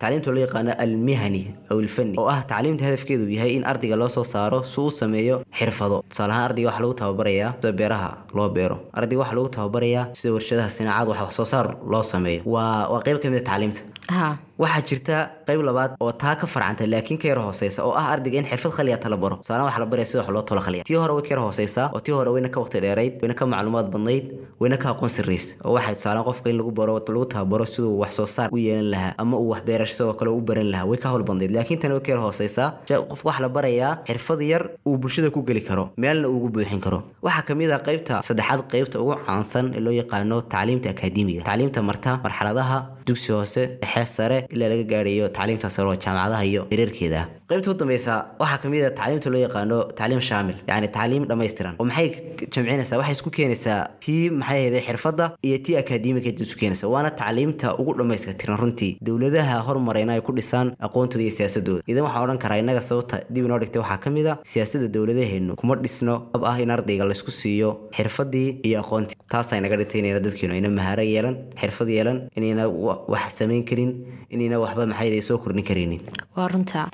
tacliimta 0.01 0.29
loo 0.35 0.41
yaqaano 0.45 0.71
almihani 0.85 1.41
aw 1.71 1.77
ilfani 1.83 2.13
oo 2.21 2.27
ah 2.33 2.39
tacliimta 2.51 2.83
hadafkeedu 2.87 3.25
yahay 3.35 3.51
in 3.57 3.63
ardayga 3.71 3.95
loo 4.01 4.09
soo 4.15 4.23
saaro 4.33 4.59
si 4.71 4.79
u 4.81 4.89
sameeyo 5.01 5.35
xirfado. 5.59 5.97
Tusaale 6.09 6.31
ahaan 6.33 6.45
ardayga 6.49 6.67
waxaa 6.69 6.81
lagu 6.85 6.93
tababarayaa 7.01 7.51
sida 7.61 7.71
beeraha 7.79 8.09
loo 8.37 8.49
beero. 8.57 8.77
Ardayga 8.99 9.19
waxaa 9.23 9.35
lagu 9.39 9.49
tababarayaa 9.57 10.03
sida 10.19 10.33
warshadaha 10.37 10.69
sinaacad 10.77 11.07
wax 11.11 11.33
soo 11.37 11.45
saar 11.51 11.67
loo 11.91 12.03
sameeyo. 12.13 12.41
Waa 12.53 12.89
waa 12.91 13.01
qayb 13.05 13.17
ka 13.23 13.29
mid 13.33 13.41
a 13.41 13.45
tacliimta 13.49 13.81
waxaa 14.11 14.81
jirta 14.89 15.17
qayb 15.47 15.61
labaad 15.61 15.91
oo 15.99 16.11
taa 16.11 16.35
ka 16.35 16.47
farcanta 16.47 16.85
laakiin 16.87 17.19
ka 17.21 17.27
yar 17.27 17.37
hooseysa 17.39 17.83
oo 17.83 17.91
ah 17.93 18.07
ardayga 18.13 18.37
in 18.39 18.45
xirfad 18.45 18.71
khaliyata 18.71 19.09
la 19.09 19.17
baro. 19.17 19.35
Tusaale 19.43 19.63
waxaa 19.67 19.79
la 19.79 19.85
baraya 19.85 20.05
sida 20.05 20.19
wax 20.21 20.29
loo 20.29 20.41
tolo 20.41 20.61
khaliya. 20.61 20.83
Tii 20.83 20.95
hore 20.95 21.13
way 21.13 21.21
ka 21.23 21.29
yar 21.35 21.39
hooseysaa 21.43 21.91
oo 21.93 21.99
tii 21.99 22.11
hore 22.17 22.29
wayna 22.35 22.49
ka 22.49 22.59
waqti 22.59 22.79
dheerayd 22.81 23.13
wayna 23.21 23.33
ka 23.35 23.45
macluumaad 23.45 23.91
badnayd 23.93 24.25
wayna 24.59 24.77
ka 24.77 24.89
aqoon 24.93 25.09
sirrays 25.09 25.45
oo 25.65 25.73
waxay 25.77 25.95
tusaale 25.95 26.23
qofka 26.27 26.49
in 26.49 26.57
lagu 26.57 26.71
baro 26.71 26.93
lagu 26.99 27.25
tababaro 27.33 27.65
siduu 27.65 27.99
wax 28.01 28.15
soo 28.15 28.25
saar 28.25 28.49
u 28.51 28.57
yeelan 28.57 28.89
lahaa 28.93 29.13
ama 29.17 29.37
uu 29.37 29.49
wax 29.53 29.61
beerasho 29.67 29.93
sidoo 29.97 30.13
kale 30.19 30.29
u 30.31 30.41
baran 30.41 30.71
lahaa 30.73 30.85
way 30.89 30.97
ka 30.97 31.09
hawl 31.09 31.23
badnayd. 31.23 31.51
Laakiin 31.51 31.79
tani 31.79 31.93
way 31.93 32.01
ka 32.05 32.11
yar 32.11 32.19
hooseysaa 32.25 32.69
qofka 33.09 33.27
waxaa 33.29 33.41
la 33.45 33.49
barayaa 33.49 33.93
xirfad 34.07 34.41
yar 34.41 34.63
uu 34.87 34.97
bulshada 34.97 35.29
ku 35.29 35.43
geli 35.43 35.61
karo 35.61 35.89
meelna 35.97 36.27
ugu 36.29 36.49
buuxin 36.49 36.79
karo. 36.81 37.03
Waxaa 37.21 37.45
ka 37.47 37.53
mid 37.55 37.69
ah 37.71 37.79
qaybta 37.87 38.23
saddexaad 38.27 38.65
qaybta 38.71 38.97
ugu 39.03 39.13
caansan 39.25 39.73
ee 39.75 39.79
loo 39.85 39.93
yaqaano 40.01 40.41
tacliimta 40.53 40.89
akaademiga. 40.89 41.43
Tacliimta 41.43 41.81
marta 41.89 42.19
marxaladaha 42.25 42.77
dugsi 43.07 43.31
hoose 43.31 43.61
dhexe 43.97 44.15
sare 44.19 44.37
ilaa 44.53 44.69
laga 44.73 44.85
gaarayo 44.93 45.27
tacliimta 45.37 45.69
sare 45.75 45.87
oo 45.91 45.95
jaamacadaha 46.05 46.45
iyo 46.51 46.61
hireerkeeda 46.71 47.19
ah 47.23 47.27
qaybta 47.49 47.71
u 47.71 47.73
dambeysa 47.79 48.13
waxaa 48.41 48.57
ka 48.61 48.67
mid 48.69 48.83
a 48.83 48.89
tacliimta 48.91 49.29
loo 49.33 49.39
yaqaano 49.45 49.77
tacliim 49.99 50.19
shaamil 50.29 50.55
yacni 50.69 50.87
tacliim 50.97 51.23
dhammaystiran 51.29 51.75
oo 51.79 51.85
maxay 51.89 52.07
jamcinaysaa 52.53 52.97
waxay 53.01 53.15
isku 53.17 53.29
keenaysaa 53.37 53.77
tii 54.03 54.29
maxay 54.39 54.57
ahayday 54.59 54.81
xirfadda 54.87 55.25
iyo 55.47 55.57
tii 55.65 55.77
akaademika 55.81 56.29
isu 56.45 56.57
keenaysa 56.61 56.87
waana 56.93 57.09
tacliimta 57.21 57.67
ugu 57.81 57.93
dhammayska 57.99 58.33
tiran 58.41 58.57
runtii. 58.61 58.97
dowladaha 59.07 59.61
hormarayna 59.67 60.13
ay 60.17 60.21
ku 60.27 60.31
dhisaan 60.39 60.73
aqoontooda 60.87 61.23
iyo 61.23 61.31
siyaasadooda. 61.37 61.81
idan 61.87 62.03
waxaan 62.07 62.23
odhan 62.25 62.37
karaa 62.43 62.59
innaga 62.63 62.81
sababta 62.89 63.21
dib 63.33 63.45
inoo 63.45 63.59
dhigtay 63.63 63.81
waxaa 63.81 63.97
ka 64.03 64.09
mid 64.17 64.27
a 64.27 64.33
siyaasadda 64.53 64.87
dowladaheennu 64.95 65.55
kuma 65.61 65.75
dhisno 65.85 66.15
hab 66.33 66.43
ah 66.51 66.57
in 66.65 66.69
ardayga 66.75 67.05
laysku 67.11 67.31
siiyo 67.31 67.69
xirfaddii 67.97 68.59
iyo 68.67 68.79
aqoontii. 68.83 69.15
taasay 69.31 69.61
naga 69.63 69.77
dhigtay 69.79 69.99
inayna 70.03 70.19
dadkeenu 70.27 70.53
ayna 70.57 70.69
mahaaro 70.79 71.03
yeelan 71.13 71.35
xirfad 71.61 71.87
yeelan 71.95 72.19
inayna 72.35 72.67
wax 73.13 73.39
samayn 73.39 73.63
karin 73.69 73.91
inayna 74.35 74.59
waxba 74.65 74.85
maxay 74.91 75.21
soo 75.29 75.37
kordhin 75.43 75.63
karaynin. 75.69 76.01
Waa 76.35 76.47
runta 76.53 76.89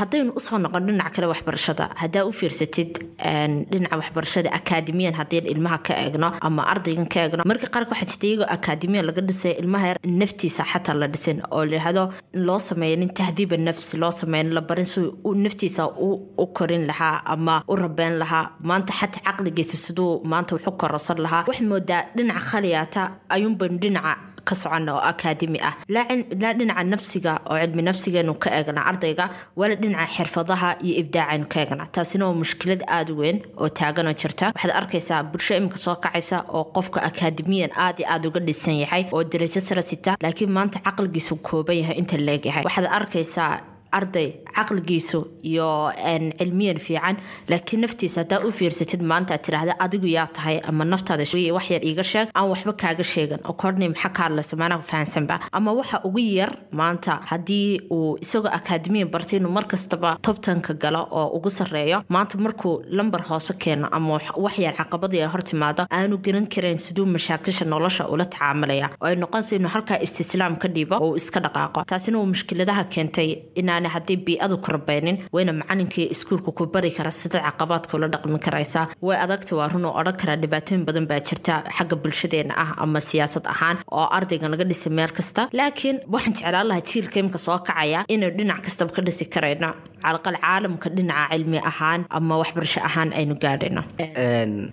haddaynu 0.00 0.32
u 0.38 0.40
soo 0.40 0.58
noqon 0.58 0.86
dhinaca 0.86 1.10
kale 1.14 1.26
waxbarashada 1.32 1.84
haddaa 2.02 2.24
u 2.28 2.32
fiirsatid 2.32 2.90
dhinaca 3.72 3.96
waxbarashada 4.00 4.50
akaademiyan 4.58 5.14
haddii 5.20 5.42
ilmaha 5.54 5.78
ka 5.86 5.94
eegno 6.04 6.28
ama 6.40 6.62
ardaygan 6.72 7.06
ka 7.12 7.18
eegno 7.24 7.42
marka 7.50 7.66
qaarka 7.74 7.90
waxaa 7.92 8.08
jirta 8.10 8.26
iyagoo 8.26 8.48
akaademiyan 8.56 9.06
laga 9.08 9.20
dhisay 9.28 9.52
ilmaha 9.62 9.86
yar 9.90 9.98
naftiisa 10.20 10.64
xataa 10.72 10.94
la 11.00 11.06
dhisin 11.14 11.38
oo 11.50 11.64
layihahdo 11.70 12.04
in 12.34 12.42
loo 12.48 12.58
sameeyo 12.68 12.96
nin 13.02 13.10
tahdiiba 13.18 13.56
nafsi 13.56 13.96
loo 14.02 14.10
sameeyo 14.20 14.52
la 14.56 14.60
barin 14.60 14.84
si 14.92 15.00
naftiisa 15.44 15.82
u 16.42 16.46
korin 16.56 16.86
lahaa 16.90 17.22
ama 17.24 17.62
u 17.68 17.76
rabeyn 17.76 18.18
lahaa. 18.22 18.44
Maanta 18.68 18.92
xataa 19.00 19.22
caqligiisa 19.26 19.76
siduu 19.76 20.22
maanta 20.24 20.54
wax 20.54 20.66
u 20.66 20.72
korosan 20.80 21.18
lahaa. 21.24 21.44
Waxay 21.48 21.66
moodaa 21.66 22.02
dhinaca 22.16 22.40
khaliyaata 22.50 23.02
ayuunbaynu 23.34 23.78
dhinaca 23.82 24.12
ka 24.48 24.54
socona 24.54 24.94
oo 24.96 25.02
akaademi 25.10 25.58
ah. 25.68 25.74
Laa 25.88 26.52
dhinaca 26.58 26.84
nafsiga 26.92 27.32
oo 27.50 27.56
cilmi 27.62 27.82
nafsigeenu 27.88 28.34
ka 28.42 28.48
eegna 28.58 28.80
ardayga 28.90 29.24
wala 29.56 29.74
dhinaca 29.82 30.12
xirfadaha 30.16 30.68
iyo 30.84 30.94
ibdaacaynu 31.02 31.46
ka 31.52 31.60
eegna. 31.60 31.84
Taasina 31.94 32.26
waa 32.28 32.34
mushkilad 32.42 32.82
aada 32.88 33.12
weyn 33.20 33.38
oo 33.60 33.68
taaganoo 33.68 34.12
jirta. 34.20 34.46
Waxaad 34.54 34.72
arkaysaa 34.80 35.22
bulsho 35.30 35.54
iminka 35.56 35.76
soo 35.84 35.96
kacaysa 35.96 36.44
oo 36.56 36.64
qofka 36.74 37.00
akaademiyan 37.08 37.70
aad 37.76 37.98
iyo 38.00 38.08
aada 38.12 38.28
uga 38.28 38.40
dhisan 38.40 38.76
yahay 38.82 39.04
oo 39.12 39.24
darajo 39.24 39.60
sara 39.60 39.82
sita 39.82 40.16
laakiin 40.22 40.50
maanta 40.56 40.78
caqligiisu 40.86 41.36
kooban 41.46 41.76
yahay 41.80 41.96
inta 42.02 42.16
leegyahay 42.16 42.64
waxaad 42.68 42.86
arkaysaa 42.98 43.52
arday 43.98 44.28
caqligiisu 44.56 45.18
iyo 45.50 45.68
cilmiyan 46.38 46.78
fiican 46.86 47.16
laakiin 47.48 47.80
naftiisa 47.84 48.20
haddaa 48.20 48.40
u 48.46 48.50
fiirsatid 48.58 49.02
maanta 49.02 49.34
aad 49.34 49.42
tiraahda 49.46 49.74
adigu 49.84 50.06
yaa 50.06 50.26
tahay 50.36 50.60
ama 50.68 50.84
naftaada 50.84 51.24
wax 51.56 51.70
yar 51.70 51.82
iiga 51.84 52.02
sheeg 52.12 52.28
aan 52.34 52.48
waxba 52.52 52.72
kaaga 52.72 53.04
sheegan. 53.04 53.40
Oo 53.48 53.52
kornay 53.52 53.88
maxaa 53.88 54.12
ka 54.16 54.22
hadlaysa? 54.22 54.56
Maanaha 54.56 54.82
fahansanba 54.82 55.40
ama 55.52 55.72
waxa 55.72 56.00
ugu 56.04 56.18
yar 56.18 56.52
maanta 56.72 57.12
haddii 57.30 57.80
uu 57.90 58.18
isagoo 58.24 58.50
akaademiya 58.58 59.06
bartay 59.06 59.38
inuu 59.38 59.52
mar 59.52 59.64
kastaba 59.66 60.16
tobtanka 60.22 60.74
galo 60.74 61.02
oo 61.10 61.26
ugu 61.36 61.50
sarreeyo 61.50 62.02
maanta 62.08 62.38
markuu 62.38 62.82
lambar 62.90 63.22
hoose 63.28 63.52
keeno 63.62 63.88
ama 63.92 64.18
wax 64.44 64.58
yar 64.58 64.74
caqabadii 64.76 65.24
hor 65.32 65.42
timaado 65.42 65.86
aanu 65.90 66.18
garan 66.18 66.46
karayn 66.46 66.78
siduu 66.78 67.06
mashaakisha 67.06 67.64
nolosha 67.64 68.08
ula 68.08 68.24
tacaamulaya 68.24 68.90
oo 69.00 69.06
ay 69.06 69.16
noqonaysa 69.16 69.56
inuu 69.56 69.70
halkaa 69.74 69.98
istislaam 70.06 70.56
ka 70.62 70.68
dhiibo 70.68 70.96
oo 70.96 71.10
uu 71.10 71.16
iska 71.16 71.40
dhaqaaqo. 71.40 71.84
Taasina 71.90 72.18
waa 72.18 72.26
mushkiladaha 72.32 72.84
keentay 72.84 73.28
inaan 73.80 73.94
haddii 73.96 74.16
biicadu 74.26 74.56
ku 74.64 74.68
rabaynin 74.76 75.16
wayna 75.36 75.52
macalinkii 75.60 76.06
iskuulka 76.14 76.52
ku 76.58 76.66
bari 76.74 76.90
kara 76.98 77.10
sida 77.20 77.38
caqabaadka 77.46 77.92
ula 77.98 78.08
dhaqmi 78.14 78.38
karaysaa 78.46 78.86
way 79.08 79.16
adagta 79.24 79.56
waa 79.60 79.68
run 79.72 79.84
oo 79.90 79.94
odhan 80.00 80.16
karaa 80.20 80.36
dhibaatooyin 80.42 80.84
badan 80.88 81.06
baa 81.10 81.20
jirta 81.28 81.54
xagga 81.76 81.96
bulshadeena 82.02 82.54
ah 82.62 82.70
ama 82.84 83.00
siyaasad 83.10 83.44
ahaan 83.54 83.76
oo 83.98 84.06
ardayga 84.18 84.48
laga 84.52 84.64
dhisay 84.70 84.92
meel 84.98 85.12
kasta. 85.18 85.42
Laakiin 85.58 85.96
waxaan 86.14 86.34
jeclaan 86.38 86.66
lahaa 86.70 86.86
jiilka 86.90 87.18
imka 87.22 87.38
soo 87.46 87.58
kacaya 87.68 88.00
inaynu 88.14 88.36
dhinac 88.38 88.60
kastaba 88.66 88.90
ka 88.96 89.02
dhisi 89.06 89.24
karayno. 89.34 89.70
Calaqal 90.04 90.36
caalamka 90.44 90.88
dhinaca 90.96 91.26
cilmi 91.34 91.58
ahaan 91.70 92.00
ama 92.18 92.34
waxbarasho 92.42 92.80
ahaan 92.88 93.10
aynu 93.18 93.34
gaadhayno. 93.44 93.82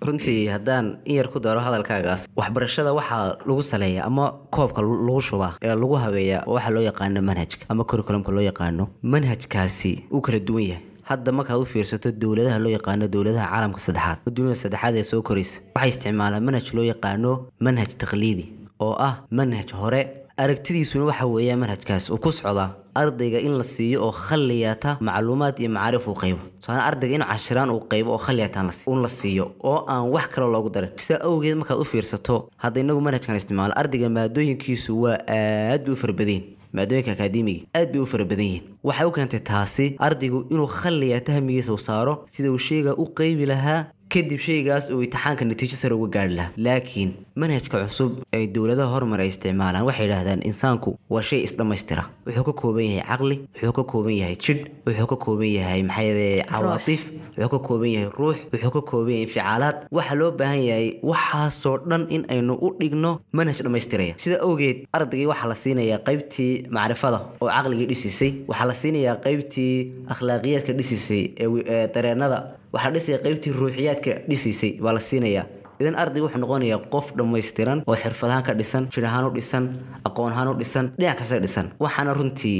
Runtii 0.07 0.47
haddaan 0.53 0.85
in 1.05 1.15
yar 1.17 1.27
ku 1.33 1.39
daro 1.39 1.59
hadalkaagaas 1.67 2.27
waxbarashada 2.39 2.93
waxaa 2.99 3.37
lagu 3.47 3.61
saleeya 3.61 4.05
ama 4.09 4.25
koobka 4.55 4.81
lagu 4.81 5.21
shubaa 5.29 5.53
ee 5.63 5.75
lagu 5.81 5.95
habeeya 6.03 6.43
waxaa 6.47 6.73
loo 6.75 6.83
yaqaano 6.89 7.21
manhajka 7.29 7.65
ama 7.69 7.83
curriculumka 7.89 8.31
loo 8.31 8.43
yaqaano 8.49 8.83
manhajkaasi 9.03 10.03
uu 10.11 10.21
kala 10.21 10.39
duwan 10.39 10.63
yahay. 10.63 10.83
Hadda 11.09 11.31
markaad 11.31 11.61
u 11.61 11.65
fiirsato 11.65 12.11
dowladaha 12.11 12.59
loo 12.59 12.71
yaqaano 12.77 13.07
dowladaha 13.07 13.47
caalamka 13.51 13.79
saddexaad 13.79 14.17
dunida 14.35 14.55
saddexaad 14.55 14.95
ee 14.95 15.03
soo 15.03 15.21
koraysa 15.21 15.59
waxay 15.75 15.89
isticmaalaan 15.89 16.43
manhaj 16.47 16.67
loo 16.73 16.83
yaqaano 16.83 17.31
manhaj 17.59 17.91
taqliidi 18.01 18.45
oo 18.79 18.93
ah 19.07 19.13
manhaj 19.31 19.71
hore. 19.81 20.01
Aragtidiisuna 20.37 21.05
waxa 21.09 21.25
weeya 21.25 21.55
manhajkaas 21.57 22.09
uu 22.13 22.17
ku 22.23 22.31
socdaa 22.31 22.69
ardayga 23.01 23.39
in 23.47 23.53
la 23.57 23.63
siiyo 23.63 24.03
oo 24.05 24.11
khalliyata 24.11 24.97
macluumaad 25.01 25.55
iyo 25.59 25.69
macaarif 25.69 26.07
uu 26.07 26.13
qaybo. 26.21 26.39
Tusaale 26.61 26.81
ardayga 26.89 27.15
in 27.15 27.23
cashiraan 27.31 27.69
uu 27.73 27.79
qaybo 27.91 28.11
oo 28.11 28.17
khaliyataan 28.25 28.69
un 28.91 29.01
la 29.01 29.09
siiyo 29.09 29.45
oo 29.63 29.79
aan 29.87 30.09
wax 30.13 30.27
kale 30.33 30.47
loogu 30.51 30.69
darin. 30.69 30.89
Sidaa 30.97 31.23
awgeed 31.25 31.57
markaad 31.57 31.79
u 31.81 31.85
fiirsato 31.85 32.49
hadda 32.57 32.79
inagu 32.81 33.01
manhajkan 33.01 33.35
isticmaalo 33.39 33.73
ardayga 33.81 34.09
maadooyinkiisu 34.09 35.01
waa 35.03 35.17
aad 35.27 35.89
u 35.89 35.95
farbadeen 35.95 36.43
maadooyinka 36.73 37.11
akaademiga 37.11 37.65
aad 37.75 37.91
bay 37.91 38.01
u 38.01 38.05
fara 38.13 38.25
badan 38.25 38.45
yihiin. 38.45 38.63
Waxay 38.83 39.07
u 39.09 39.11
keentay 39.17 39.39
taasi 39.51 39.85
ardaygu 40.07 40.45
inuu 40.53 40.67
khaliya 40.79 41.21
tahmigiisa 41.29 41.73
u 41.73 41.77
saaro 41.77 42.13
sida 42.31 42.51
uu 42.51 42.57
sheega 42.69 42.95
u 43.03 43.05
qeybi 43.19 43.45
lahaa 43.53 43.85
kadib 44.13 44.39
shaygaas 44.47 44.89
uu 44.91 45.01
imtixaanka 45.03 45.45
natiijo 45.45 45.75
sare 45.81 45.93
uga 45.95 46.09
gaari 46.15 46.35
lahaa. 46.39 46.51
Laakiin 46.65 47.11
manhajka 47.41 47.77
cusub 47.85 48.11
ay 48.35 48.43
dowladaha 48.55 48.89
horumar 48.93 49.19
ay 49.23 49.29
isticmaalaan 49.33 49.85
waxay 49.89 50.05
yidhaahdaan 50.07 50.41
insaanku 50.49 50.91
waa 51.13 51.21
shay 51.29 51.39
isdhammaystira 51.47 52.03
wuxuu 52.27 52.43
ka 52.49 52.53
kooban 52.61 52.85
yahay 52.89 53.05
caqli 53.09 53.35
wuxuu 53.55 53.73
ka 53.77 53.83
kooban 53.91 54.15
yahay 54.21 54.35
jidh 54.45 54.61
wuxuu 54.87 55.07
ka 55.11 55.17
kooban 55.25 55.49
yahay 55.57 55.81
maxay 55.89 56.41
cawaatiif 56.51 57.01
wuxuu 57.37 57.49
ka 57.53 57.59
kooban 57.67 57.89
yahay 57.95 58.09
ruux 58.19 58.37
wuxuu 58.53 58.71
ka 58.77 58.81
kooban 58.89 59.11
yahay 59.13 59.23
inficaalaad. 59.27 59.77
Waxaa 59.97 60.15
loo 60.19 60.31
baahan 60.39 60.61
yahay 60.69 60.87
waxaasoo 61.11 61.77
dhan 61.89 62.03
in 62.15 62.23
aynu 62.33 62.53
u 62.65 62.67
dhigno 62.79 63.11
manhaj 63.37 63.57
dhammaystiraya. 63.65 64.13
Sida 64.23 64.37
awgeed 64.47 64.77
ardaygii 64.97 65.29
waxaa 65.31 65.49
la 65.51 65.55
siinayaa 65.63 65.99
qaybtii 66.07 66.51
macrifada 66.77 67.19
oo 67.41 67.49
caqligii 67.55 67.87
dhisisay 67.91 68.31
waxaa 68.49 68.67
la 68.71 68.75
siinayaa 68.81 69.15
qaybtii 69.25 69.73
akhlaaqiyaadka 70.13 70.73
dhisisay 70.79 71.21
ee 71.43 71.87
dareenada 71.95 72.39
waxaa 72.73 72.91
dhisaya 72.95 73.17
qaybtii 73.25 73.53
ruuxiyaadka 73.59 74.11
dhisiisay 74.29 74.71
baa 74.83 74.93
la 74.97 75.01
siinayaa 75.09 75.45
idan 75.81 75.95
ardayga 76.01 76.25
wuxuu 76.27 76.41
noqonayaa 76.43 76.79
qof 76.93 77.05
dhammaystiran 77.17 77.79
oo 77.87 77.95
xirfadahaan 78.03 78.43
ka 78.47 78.53
dhisan 78.59 78.83
jir 78.93 79.05
ahaan 79.09 79.25
u 79.29 79.31
dhisan 79.37 79.63
aqoon 80.09 80.31
ahaan 80.33 80.47
u 80.51 80.55
dhisan 80.61 80.85
dhinac 80.99 81.17
kasta 81.19 81.39
dhisan. 81.45 81.67
Waxaana 81.83 82.13
runtii 82.19 82.59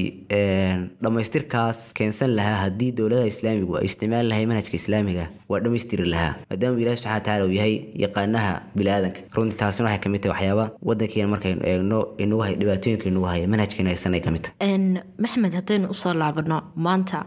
dhammaystirkaas 1.04 1.80
keensan 1.98 2.36
lahaa 2.38 2.58
haddii 2.64 2.92
dowladaha 2.98 3.28
islaamigu 3.34 3.78
ay 3.80 3.86
isticmaali 3.90 4.28
lahay 4.32 4.46
manhajka 4.52 4.76
islaamiga. 4.82 5.26
Waa 5.50 5.60
dhammaystiri 5.64 6.06
lahaa. 6.14 6.34
Maadaama 6.50 6.80
ilahi 6.82 6.98
subxana 6.98 7.14
watacaala 7.16 7.46
uu 7.46 7.54
yahay 7.60 7.74
yaqaanaha 8.04 8.54
bili-aadanka 8.78 9.20
runtii 9.38 9.58
taasina 9.62 9.88
waxay 9.90 10.02
ka 10.04 10.10
mid 10.14 10.22
tahay 10.24 10.34
waxyaaba 10.36 10.66
wadankeena 10.90 11.28
markaynu 11.34 11.62
eegno 11.72 12.00
inagu 12.24 12.42
hay 12.48 12.56
dhibaatooyinka 12.62 13.06
inagu 13.12 13.26
haya 13.32 13.48
manhajkeena 13.54 13.90
aysan 13.96 14.14
ay 14.18 14.22
ka 14.26 14.32
mid 14.36 14.44
tahay. 14.48 14.78
Maxmed 15.26 15.54
haddaynu 15.60 15.88
u 15.94 16.00
soo 16.04 16.14
laabano 16.24 16.58
maanta 16.88 17.26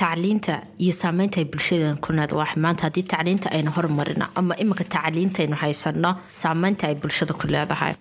tacliinta 0.00 0.54
iyo 0.84 0.92
saameynta 1.02 1.40
ay 1.40 1.44
bulshadan 1.52 1.96
ku 2.04 2.12
leedahay 2.18 2.56
maanta 2.66 2.82
haddii 2.88 3.02
tacliinta 3.12 3.48
aynu 3.56 3.70
horumarino 3.76 4.26
ama 4.34 4.54
iminka 4.62 4.84
tacliintaynu 5.30 5.56
haysano 5.56 6.10
saameynta 6.30 6.86
ay 6.88 6.94
bulshada 6.94 7.34
ku 7.34 7.46
leedahay. 7.46 7.94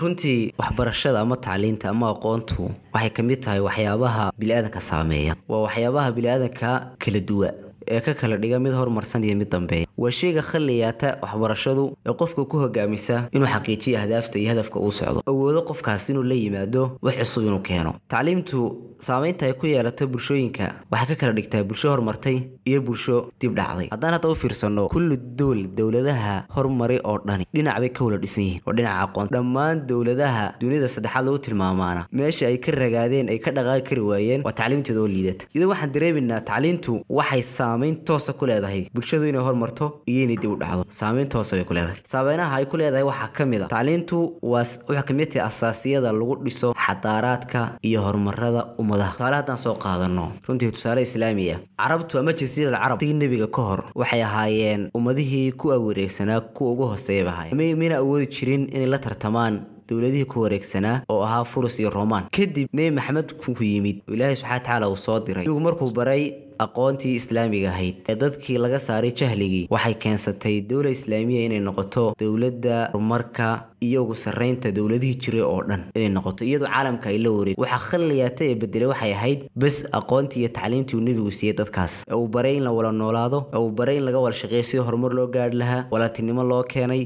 Runtii 0.00 0.52
waxbarashada 0.58 1.20
ama 1.20 1.36
tacliinta 1.36 1.88
ama 1.90 2.10
aqoontu 2.14 2.70
waxay 2.94 3.10
ka 3.10 3.22
mid 3.22 3.40
tahay 3.42 3.60
waxyaabaha 3.60 4.32
bili-aadanka 4.38 4.80
saameeya. 4.80 5.34
Waa 5.48 5.62
waxyaabaha 5.66 6.12
bili-aadanka 6.16 6.96
kala 6.98 7.20
duwa 7.20 7.50
ee 7.88 8.00
ka 8.00 8.14
kala 8.14 8.36
dhiga 8.36 8.58
mid 8.58 8.72
horumarsan 8.72 9.24
iyo 9.24 9.36
mid 9.36 9.48
dambeeya 9.50 9.83
waa 10.02 10.10
sheyga 10.10 10.42
khaliyaata 10.42 11.08
waxbarashadu 11.22 11.84
ee 12.06 12.12
qofka 12.20 12.44
ku 12.50 12.56
hogaamisa 12.62 13.28
inuu 13.32 13.46
xaqiijiyo 13.54 13.98
ahdaafta 13.98 14.38
iyo 14.38 14.48
hadafka 14.52 14.80
uu 14.80 14.90
socdo. 14.90 15.20
Awoodo 15.26 15.62
qofkaas 15.68 16.08
inuu 16.10 16.22
la 16.22 16.34
yimaado 16.34 16.82
wax 17.02 17.16
cusub 17.18 17.42
inuu 17.46 17.62
keeno. 17.68 17.94
Tacliimtu 18.08 18.58
saameynta 19.06 19.46
ay 19.46 19.52
ku 19.52 19.66
yeelato 19.66 20.06
bulshooyinka 20.06 20.66
waxay 20.90 21.06
ka 21.16 21.20
kala 21.20 21.32
dhigtaa 21.38 21.62
bulsho 21.62 21.88
horumartay 21.90 22.36
iyo 22.66 22.80
bulsho 22.82 23.30
dib 23.40 23.54
dhacday. 23.54 23.88
Haddaan 23.94 24.12
hadda 24.16 24.28
u 24.28 24.34
fiirsano 24.34 24.88
kulli 24.88 25.16
dowl 25.38 25.60
dowladaha 25.76 26.34
horumari 26.56 26.98
oo 27.04 27.18
dhani 27.26 27.44
dhinac 27.54 27.78
bay 27.78 27.88
ka 27.90 28.04
wala 28.04 28.18
dhisan 28.18 28.44
yihiin. 28.44 28.60
Oo 28.66 28.72
dhinaca 28.72 28.98
aqoon. 29.06 29.28
Dhammaan 29.30 29.86
dowladaha 29.86 30.54
dunida 30.60 30.88
saddexaad 30.88 31.24
lagu 31.26 31.38
tilmaamaana. 31.38 32.06
Meesha 32.12 32.46
ay 32.50 32.58
ka 32.58 32.72
ragaadeen 32.72 33.28
ay 33.28 33.38
ka 33.38 33.50
dhaqaaqi 33.50 33.84
kari 33.88 34.00
waayeen 34.10 34.42
waa 34.44 34.52
tacliimteeda 34.58 35.00
oo 35.00 35.06
liidata. 35.06 35.46
Iyadoo 35.54 35.70
waxaan 35.70 35.92
dareeminaa 35.94 36.40
tacliintu 36.40 37.00
waxay 37.08 37.42
saameyn 37.42 37.96
toosa 38.04 38.32
ku 38.32 38.46
leedahay 38.46 38.88
bulshadu 38.94 39.28
inay 39.28 39.42
horumarto 39.46 39.83
iyo 40.10 40.20
inay 40.24 40.36
dib 40.42 40.50
u 40.54 40.56
dhacdo. 40.62 40.84
Saameyn 41.00 41.28
toosa 41.28 41.56
bay 41.56 41.64
ku 41.68 41.74
leedahay. 41.74 41.98
Saameynaha 42.12 42.56
ay 42.60 42.66
ku 42.70 42.76
leedahay 42.80 43.04
waxaa 43.10 43.30
ka 43.36 43.44
mid 43.50 43.62
a 43.62 43.68
tacliintu 43.74 44.18
waa 44.52 44.64
waxaa 44.88 45.06
ka 45.08 45.12
mid 45.18 45.28
tahay 45.32 45.46
asaasiyada 45.48 46.12
lagu 46.20 46.34
dhiso 46.44 46.68
xadaaraadka 46.86 47.60
iyo 47.88 48.00
horumarada 48.06 48.62
ummadaha. 48.78 49.12
Tusaale 49.16 49.36
haddaan 49.36 49.58
soo 49.58 49.74
qaadano 49.84 50.32
runtii 50.48 50.70
tusaale 50.72 51.02
islaamiya 51.02 51.58
carabtu 51.78 52.18
ama 52.18 52.32
jasiirada 52.32 52.78
carab 52.82 52.98
tigii 52.98 53.14
nebiga 53.22 53.46
ka 53.56 53.62
hor 53.68 53.80
waxay 53.94 54.22
ahaayeen 54.22 54.90
ummadihii 54.98 55.52
ku 55.52 55.72
awareegsanaa 55.76 56.40
kuwa 56.40 56.70
ugu 56.72 56.84
hooseeya 56.92 57.24
ba 57.24 57.30
ahaayeen 57.36 57.78
mayna 57.78 57.96
awoodi 58.02 58.26
jirin 58.34 58.68
inay 58.74 58.86
la 58.94 58.98
tartamaan 58.98 59.60
dowladihii 59.88 60.24
ku 60.32 60.40
wareegsanaa 60.44 61.02
oo 61.12 61.20
ahaa 61.26 61.44
furus 61.44 61.78
iyo 61.80 61.90
romaan 61.90 62.24
kadib 62.36 62.68
nebi 62.72 62.90
maxamed 62.98 63.28
ku 63.40 63.52
yimid 63.64 63.96
oo 64.08 64.14
ilaahay 64.14 64.36
subxana 64.36 64.54
watacaala 64.56 64.88
uu 64.88 64.96
soo 64.96 65.18
diray. 65.26 65.44
Nebigu 65.44 65.60
markuu 65.60 65.90
baray 65.98 66.22
aqoontii 66.58 67.14
islaamiga 67.20 67.68
ahayd 67.74 67.96
ee 68.08 68.14
dadkii 68.22 68.58
laga 68.58 68.78
saaray 68.78 69.12
jahligii. 69.20 69.66
Waxay 69.70 69.94
keensatay 70.04 70.60
dowla 70.70 70.90
islaamiya 70.96 71.44
inay 71.46 71.60
noqoto 71.68 72.04
dowladda 72.20 72.90
horumarka 72.92 73.48
iyo 73.80 74.02
ugu 74.04 74.14
sarreynta 74.24 74.72
dowladihii 74.72 75.18
jiray 75.24 75.40
oo 75.42 75.62
dhan. 75.68 75.82
Inay 75.94 76.08
noqoto 76.16 76.44
iyadoo 76.44 76.68
caalamka 76.74 77.08
ay 77.10 77.18
la 77.18 77.30
wareeg 77.38 77.58
waxaa 77.58 77.82
khaliyaata 77.90 78.44
ee 78.50 78.54
bedelay 78.62 78.88
waxay 78.92 79.12
ahayd 79.18 79.40
bes 79.56 79.76
aqoontii 80.00 80.40
iyo 80.42 80.48
tacliimtii 80.56 80.96
uu 80.96 81.04
nebigu 81.08 81.30
siiyey 81.32 81.56
dadkaas. 81.60 82.02
Ee 82.10 82.14
uu 82.14 82.28
baray 82.28 82.56
in 82.56 82.64
la 82.64 82.72
wada 82.72 82.92
noolaado 82.92 83.46
ee 83.52 83.58
uu 83.58 83.70
baray 83.70 83.96
in 83.98 84.04
laga 84.08 84.18
wada 84.24 84.36
shaqeeyo 84.36 84.62
sidii 84.70 84.84
horumar 84.88 85.12
loo 85.12 85.26
gaari 85.36 85.56
lahaa 85.62 85.86
walaatinimo 85.90 86.44
loo 86.44 86.62
keenay. 86.62 87.04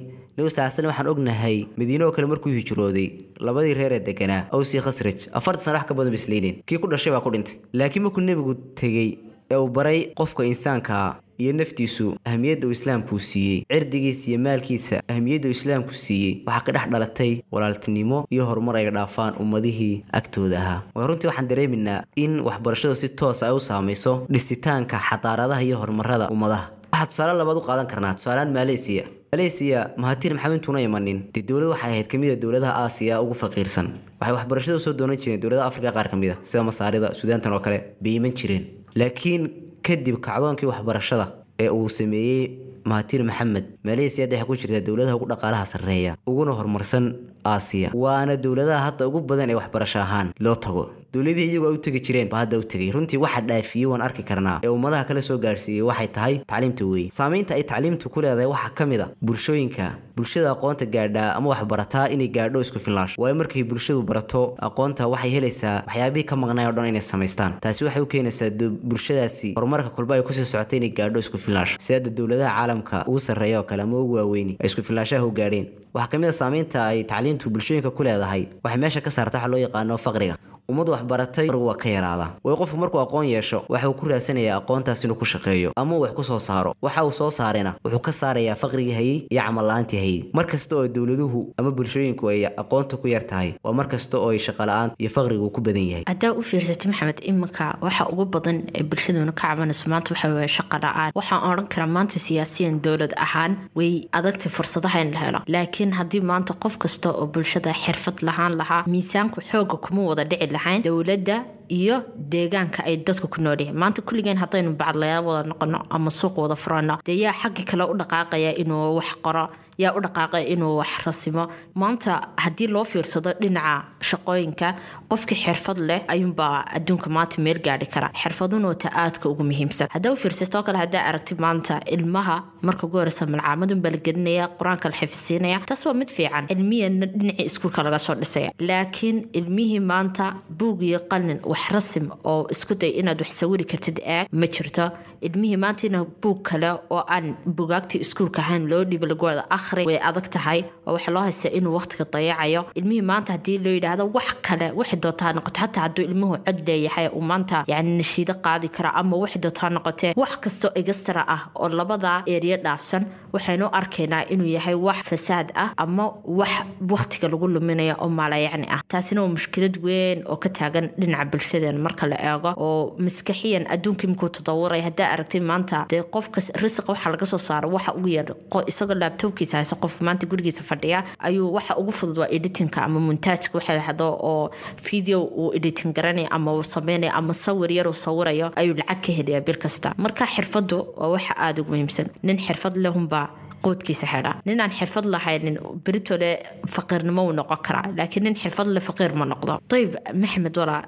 Sal 0.55 0.87
waxaan 0.87 1.09
ognahay 1.11 1.67
madiine 1.77 2.05
oo 2.07 2.13
kale 2.15 2.27
markuu 2.31 2.51
hijrooday 2.55 3.07
labadii 3.47 3.75
reer 3.79 3.93
ee 3.97 4.01
deganaa 4.09 4.43
awsi 4.55 4.79
khasraj 4.85 5.25
afartan 5.39 5.65
sana 5.65 5.79
wax 5.79 5.89
ka 5.89 5.95
badan 5.99 6.13
basleyneen 6.15 6.61
kii 6.69 6.79
ku 6.79 6.87
dhashay 6.93 7.13
baa 7.15 7.21
ku 7.25 7.31
dhintay. 7.35 7.57
Laakiin 7.79 8.03
markuu 8.05 8.23
nebigu 8.23 8.55
tegey 8.81 9.19
ee 9.51 9.57
uu 9.57 9.69
baray 9.69 10.01
qofka 10.19 10.45
insaankaa 10.45 11.17
iyo 11.39 11.53
naftiisu 11.53 12.07
ahmiyadda 12.31 12.67
uu 12.67 12.71
islaamkuu 12.77 13.19
siiyey. 13.19 13.63
Cirdigiisa 13.73 14.25
iyo 14.31 14.39
maalkiisa 14.47 14.97
ahmiyadda 15.09 15.49
uu 15.49 15.57
islaamku 15.59 15.95
siiyey 15.95 16.43
waxaa 16.47 16.65
ka 16.67 16.73
dhex 16.73 16.87
dhalatay 16.93 17.33
walaaltinimo 17.53 18.27
iyo 18.31 18.45
horumar 18.49 18.77
ay 18.77 18.91
dhaafaan 18.91 19.35
ummadihii 19.43 20.05
agtooda 20.13 20.59
ahaa. 20.63 20.81
Waa 20.95 21.07
runtii 21.07 21.29
waxaan 21.31 21.49
dareeminaa 21.49 22.03
in 22.17 22.41
waxbarashadu 22.41 22.95
si 22.95 23.09
toos 23.09 23.43
ay 23.43 23.53
u 23.53 23.61
saamayso 23.61 24.27
dhisitaanka 24.33 24.99
xadaaradaha 25.09 25.63
iyo 25.63 25.77
horumarada 25.79 26.29
ummadaha. 26.35 26.71
Waxaa 26.93 27.07
tusaale 27.07 27.39
labaad 27.39 27.57
u 27.57 27.67
qaadan 27.69 27.87
karnaa. 27.87 28.15
Tusaalaan 28.15 28.53
maaleysiya 28.53 29.05
maaleysiya 29.33 29.91
mahatir 29.97 30.35
maxamed 30.35 30.57
intuuna 30.59 30.81
imanin 30.81 31.19
dee 31.35 31.43
dowlad 31.49 31.69
waxay 31.75 31.91
ahayd 31.91 32.07
ka 32.11 32.19
mid 32.19 32.31
a 32.33 32.37
dowladaha 32.43 32.73
aasiya 32.83 33.21
ugu 33.23 33.35
faqiirsan. 33.35 33.87
Waxay 34.21 34.35
waxbarashada 34.37 34.77
u 34.77 34.81
soo 34.81 34.93
doonan 34.93 35.17
jireen 35.23 35.41
dowladaha 35.41 35.69
afrika 35.71 35.93
qaar 35.93 36.09
ka 36.11 36.17
mid 36.17 36.31
a 36.33 36.37
sida 36.45 36.63
masaarida 36.71 37.15
suudaantan 37.15 37.53
oo 37.53 37.61
kale 37.61 37.79
bay 38.03 38.15
iman 38.19 38.33
jireen 38.35 38.65
laakiin 38.95 39.43
kadib 39.87 40.17
kacdoonkii 40.27 40.67
waxbarashada 40.73 41.27
ee 41.61 41.69
uu 41.69 41.89
sameeyey 41.89 42.51
mahatir 42.85 43.23
maxamed 43.25 43.65
maaleysiya 43.85 44.25
hadda 44.27 44.37
waxay 44.37 44.47
ku 44.49 44.55
jirtaa 44.61 44.87
dowladaha 44.87 45.17
ugu 45.17 45.27
dhaqaalaha 45.33 45.65
sarreeya 45.73 46.13
uguna 46.27 46.53
horumarsan 46.59 47.05
aasiya. 47.45 47.91
Waana 47.95 48.37
dowladaha 48.37 48.81
hadda 48.89 49.09
ugu 49.09 49.21
badan 49.31 49.51
ee 49.51 49.55
waxbarasho 49.61 49.99
ahaan 50.01 50.29
loo 50.41 50.55
tago 50.65 50.85
dowladihii 51.13 51.51
iyagu 51.53 51.67
ay 51.69 51.75
u 51.75 51.79
tegi 51.81 52.01
jireen 52.07 52.29
baa 52.29 52.41
hadda 52.45 52.59
u 52.59 52.63
tegay 52.73 52.91
runtii 52.93 53.17
waxa 53.25 53.41
dhaafiyey 53.49 53.87
waan 53.91 54.03
arki 54.03 54.23
karnaa. 54.23 54.61
Ee 54.65 54.69
ummadaha 54.69 55.05
kale 55.09 55.23
soo 55.23 55.39
gaarsiiyey 55.39 55.83
waxay 55.83 56.09
tahay 56.17 56.35
tacliimta 56.47 56.85
weeye 56.85 57.11
saamaynta 57.19 57.55
ay 57.55 57.63
tacliimtu 57.71 58.11
ku 58.13 58.21
leedahay 58.21 58.47
waxaa 58.47 58.75
ka 58.79 58.87
mid 58.87 59.01
a 59.01 59.07
bulshooyinka 59.25 59.87
bulshada 60.17 60.51
aqoonta 60.53 60.85
gaadhaa 60.87 61.33
ama 61.39 61.49
wax 61.53 61.65
barataa 61.73 62.09
inay 62.13 62.29
gaadho 62.29 62.61
isku 62.61 62.79
filnaansho. 62.79 63.17
Waayo 63.23 63.35
markay 63.41 63.63
bulshadu 63.65 64.03
barato 64.03 64.43
aqoonta 64.69 65.09
waxay 65.09 65.31
helaysaa 65.37 65.83
waxyaabihii 65.87 66.27
ka 66.29 66.37
maqnay 66.37 66.67
oo 66.69 66.73
dhan 66.77 66.87
inay 66.93 67.01
samaystaan. 67.01 67.57
Taasi 67.61 67.85
waxay 67.89 68.03
u 68.03 68.07
keenaysaa 68.07 68.51
bulshadaasi 68.85 69.55
horumarka 69.57 69.91
kulba 69.97 70.15
ay 70.15 70.23
ku 70.23 70.33
sii 70.33 70.45
socotay 70.45 70.77
inay 70.79 70.91
gaadho 70.99 71.19
isku 71.25 71.39
filnaansho. 71.39 71.79
Si 71.81 71.93
hadda 71.97 72.11
dowladaha 72.11 72.53
caalamka 72.59 73.05
ugu 73.09 73.19
sarreeya 73.21 73.61
oo 73.61 73.65
kale 73.65 73.83
ama 73.83 73.97
ugu 74.05 74.15
waaweyni 74.21 74.57
ay 74.61 74.67
isku 74.67 74.83
filnaanshaha 74.83 75.25
u 75.25 75.33
gaadheen. 75.33 75.67
Waxaa 75.95 76.11
ka 76.13 76.19
mid 76.19 76.29
a 76.29 76.33
saamaynta 76.33 76.85
ay 76.85 77.05
tacliintu 77.05 77.49
bulshooyinka 77.51 77.91
ku 77.97 78.03
leedahay 78.03 78.45
waxay 78.65 78.81
meesha 78.81 79.01
ka 79.01 79.11
saarta 79.11 79.39
waxa 79.39 79.49
loo 79.49 79.59
yaqaano 79.67 79.97
faqriga 79.97 80.37
ummad 80.71 80.89
wax 80.89 81.03
baratay 81.11 81.47
margu 81.49 81.65
waa 81.67 81.75
ka 81.83 81.89
yaraadaa. 81.89 82.31
Way 82.45 82.55
qofku 82.57 82.77
markuu 82.77 83.01
aqoon 83.01 83.27
yeesho 83.27 83.65
waxa 83.73 83.89
uu 83.89 83.95
ku 83.95 84.07
raadsanayaa 84.09 84.57
aqoontaas 84.61 85.05
inuu 85.05 85.17
ku 85.17 85.25
shaqeeyo 85.25 85.73
ama 85.77 85.97
uu 85.97 86.01
wax 86.05 86.13
ku 86.15 86.23
soo 86.25 86.39
saaro. 86.39 86.75
Waxa 86.83 87.05
uu 87.07 87.13
soo 87.13 87.31
saarayna 87.31 87.73
wuxuu 87.85 87.99
ka 88.07 88.13
saarayaa 88.13 88.55
faqrigii 88.63 88.93
hayey 89.01 89.19
iyo 89.33 89.41
camal 89.43 89.65
la'aantii 89.71 89.99
hayey 90.05 90.21
mar 90.35 90.45
kasta 90.47 90.77
oo 90.77 90.89
dowladuhu 90.89 91.55
ama 91.59 91.71
bulshooyinku 91.71 92.29
ay 92.29 92.45
aqoonta 92.63 92.97
ku 93.01 93.09
yar 93.09 93.25
tahay 93.31 93.55
waa 93.65 93.73
mar 93.73 93.89
kasta 93.89 94.19
oo 94.19 94.29
ay 94.31 94.39
shaqala-aan 94.47 94.91
iyo 95.01 95.11
faqrigu 95.17 95.45
uu 95.47 95.51
ku 95.57 95.61
badan 95.61 95.89
yahay. 95.89 96.05
Haddaa 96.07 96.33
u 96.37 96.43
fiirsatay 96.43 96.91
maxamed 96.93 97.19
iminka 97.25 97.79
waxa 97.81 98.05
ugu 98.13 98.25
badan 98.37 98.59
ee 98.77 98.83
bulshaduna 98.83 99.33
ka 99.33 99.49
cabanayso 99.49 99.89
maanta 99.89 100.13
waxa 100.15 100.29
weeye 100.35 100.49
shaqa 100.59 100.77
la'aan. 100.85 101.11
Waxaan 101.17 101.41
odhan 101.49 101.67
karaa 101.73 101.87
maanta 101.97 102.19
siyaasiyan 102.27 102.83
dowlad 102.85 103.13
ahaan 103.17 103.57
way 103.75 104.05
adagtay 104.13 104.53
fursadaha 104.53 105.01
in 105.01 105.11
la 105.17 105.21
helo. 105.25 105.41
Laakiin 105.49 105.93
haddii 105.97 106.21
maanta 106.21 106.53
qof 106.63 106.77
kasta 106.79 107.09
oo 107.11 107.27
bulshada 107.27 107.73
xirfad 107.73 108.21
lahaan 108.29 108.53
lahaa 108.61 108.85
miisaanku 108.87 109.41
xooga 109.51 109.77
kuma 109.85 110.03
wada 110.13 110.25
dhici 110.25 110.47
dowladda 110.87 111.37
iyo 111.79 111.97
deegaanka 112.33 112.81
ay 112.89 112.97
dadku 113.07 113.29
ku 113.29 113.39
nool 113.45 113.59
yihiin 113.61 113.77
maanta 113.83 114.03
kulligeen 114.03 114.39
haddaynu 114.43 114.71
bacdlayaal 114.81 115.25
wada 115.29 115.49
noqono 115.51 115.79
ama 115.91 116.11
suuq 116.11 116.35
wada 116.43 116.57
furano 116.63 116.95
dee 117.07 117.17
yaa 117.25 117.33
xaggii 117.43 117.65
kale 117.71 117.85
u 117.93 117.95
dhaqaaqaya 118.01 118.51
inuu 118.63 118.97
wax 118.99 119.11
qoro 119.25 119.45
yaa 119.83 119.93
u 119.97 120.01
dhaqaaqay 120.05 120.45
inuu 120.55 120.77
wax 120.81 120.93
rasimo. 121.07 121.45
Maanta 121.81 122.13
haddii 122.45 122.67
loo 122.75 122.85
fiirsado 122.85 123.31
dhinaca 123.41 123.85
shaqooyinka 124.11 124.69
qofkii 125.11 125.39
xirfad 125.45 125.79
leh 125.89 126.01
ayuunbaa 126.15 126.65
adduunka 126.77 127.09
maanta 127.17 127.41
meel 127.45 127.61
gaadhi 127.67 127.87
kara 127.95 128.09
xirfaduna 128.23 128.75
ta 128.83 128.89
aadka 129.03 129.29
ugu 129.33 129.45
muhiimsan. 129.51 129.89
Haddaa 129.95 130.13
u 130.13 130.17
fiirsatoo 130.23 130.63
kale 130.67 130.79
haddaa 130.85 131.05
aragti 131.11 131.35
maanta 131.45 131.81
ilmaha 131.97 132.37
marka 132.63 132.87
ugu 132.87 132.99
horeysa 133.01 133.27
malcaamadun 133.35 133.81
baa 133.85 133.91
la 133.95 134.01
gelinaya 134.07 134.49
qur'aanka 134.59 134.91
la 134.91 134.97
xifisiinaya 135.01 135.59
taas 135.69 135.87
waa 135.87 135.95
mid 136.01 136.11
fiican. 136.17 136.49
Cilmiyana 136.51 137.07
dhinacii 137.07 137.47
iskuulka 137.51 137.83
laga 137.87 137.99
soo 137.99 138.15
dhisaya. 138.15 138.51
Laakiin 138.69 139.19
ilmihii 139.39 139.81
maanta 139.81 140.25
buug 140.59 140.83
iyo 140.83 140.99
qalin 141.11 141.39
wax 141.45 141.71
rasim 141.75 142.11
oo 142.25 142.47
isku 142.51 142.75
day 142.75 142.91
inaad 143.01 143.21
wax 143.23 143.31
sawiri 143.41 143.65
kartid 143.65 143.99
eeg 144.05 144.27
ma 144.33 144.47
jirto. 144.47 144.91
Ilmihii 145.27 145.57
maanta 145.65 145.87
ina 145.87 146.05
buug 146.23 146.43
kale 146.49 146.71
oo 146.91 147.03
aan 147.15 147.37
bugaagtii 147.57 148.01
iskuulka 148.05 148.41
ahayn 148.43 148.67
loo 148.71 148.85
dhiibo 148.85 149.07
lagu 149.07 149.25
wada 149.25 149.45
akhri 149.69 149.85
way 149.87 149.99
adag 150.11 150.29
tahay 150.31 150.65
oo 150.87 150.93
waxaa 150.97 151.13
loo 151.15 151.23
haystaa 151.23 151.53
inuu 151.59 151.75
waqtiga 151.79 152.05
dayacayo. 152.13 152.65
Ilmihii 152.75 153.03
maanta 153.03 153.33
haddii 153.33 153.59
loo 153.65 153.73
yidhaahdo 153.77 154.05
wax 154.15 154.29
kale 154.43 154.73
waxay 154.81 154.99
doontaa 155.05 155.33
noqoto 155.33 155.61
xataa 155.61 155.83
hadduu 155.87 156.05
ilmuhu 156.05 156.37
cod 156.47 156.59
leeyahay 156.69 157.09
uu 157.17 157.21
maanta 157.31 157.65
yani 157.69 157.97
nashiido 157.99 158.35
qaadi 158.45 158.69
kara 158.69 158.91
ama 158.95 159.17
waxay 159.23 159.41
doontaa 159.45 159.71
noqotee 159.77 160.13
wax 160.17 160.33
kastoo 160.45 160.71
egastara 160.81 161.25
ah 161.35 161.41
oo 161.55 161.69
labadaa 161.69 162.23
eriya 162.27 162.57
dhaafsan 162.65 163.05
waxaynu 163.33 163.67
arkaynaa 163.81 164.23
inuu 164.33 164.47
yahay 164.57 164.75
wax 164.75 164.99
fasaad 165.11 165.53
ah 165.55 165.71
ama 165.77 166.05
wax 166.25 166.53
waqtiga 166.93 167.29
lagu 167.29 167.49
luminayo 167.49 167.95
oo 168.01 168.09
maalayacni 168.09 168.67
ah. 168.71 168.81
Taasina 168.89 169.23
waa 169.23 169.29
mushkilad 169.37 169.77
weyn 169.85 170.23
oo 170.27 170.37
ka 170.37 170.49
taagan 170.49 170.91
dhinaca 171.01 171.25
bulshadeena. 171.31 171.79
Marka 171.79 172.07
la 172.07 172.17
eego 172.31 172.55
oo 172.57 172.97
maskaxiyan 172.99 173.67
adduunka 173.75 174.05
imikuu 174.07 174.29
tadawuray 174.29 174.81
haddaa 174.89 175.09
aragtay 175.15 175.41
maanta 175.41 175.85
dee 175.91 176.03
qofka 176.15 176.41
risiqa 176.63 176.93
waxa 176.93 177.11
laga 177.11 177.27
soo 177.27 177.39
saaro 177.39 177.69
waxa 177.77 177.93
ugu 177.99 178.09
yar 178.09 178.29
isagoo 178.71 178.95
laabtobkiisa 179.03 179.58
haysa 179.61 179.77
qofka 179.83 180.05
maanta 180.05 180.27
gurigiisa 180.31 180.63
fadhiya 180.71 181.05
ayuu 181.29 181.53
waxa 181.57 181.77
ugu 181.81 181.93
fudud 181.99 182.19
waa 182.23 182.31
editinka 182.37 182.83
ama 182.87 183.01
montaajka 183.01 183.55
waxa 183.59 183.75
lahdo 183.81 184.09
oo 184.31 184.51
video 184.91 185.19
uu 185.41 185.53
editing 185.59 185.93
garanaya 185.97 186.31
ama 186.31 186.51
sameynaya 186.65 187.13
ama 187.15 187.35
sawir 187.35 187.71
yar 187.73 187.87
uu 187.89 187.99
sawirayo 188.07 188.53
ayuu 188.61 188.75
lacag 188.81 189.01
ka 189.05 189.13
helaya 189.13 189.41
bil 189.41 189.57
kasta. 189.65 189.95
Marka 189.99 190.25
xirfadu 190.27 190.79
waa 190.97 191.09
waxa 191.15 191.35
aada 191.37 191.63
ugu 191.63 191.71
muhiimsan 191.73 192.07
nin 192.23 192.39
xirfad 192.39 192.75
lehunbaa 192.85 193.27
qoodkiisa 193.65 194.07
xidha 194.13 194.33
nin 194.49 194.61
aan 194.61 194.71
xirfad 194.79 195.05
lahaynin 195.15 195.57
beritole 195.85 196.31
faqiirnimo 196.75 197.23
uu 197.29 197.33
noqon 197.39 197.61
karaa 197.67 197.87
laakiin 197.99 198.25
nin 198.27 198.37
xirfad 198.43 198.67
le 198.77 198.81
faqiir 198.89 199.13
ma 199.21 199.25
noqdo 199.33 199.53
ayib 199.79 199.93
maxamed 200.23 200.57
walaa 200.61 200.83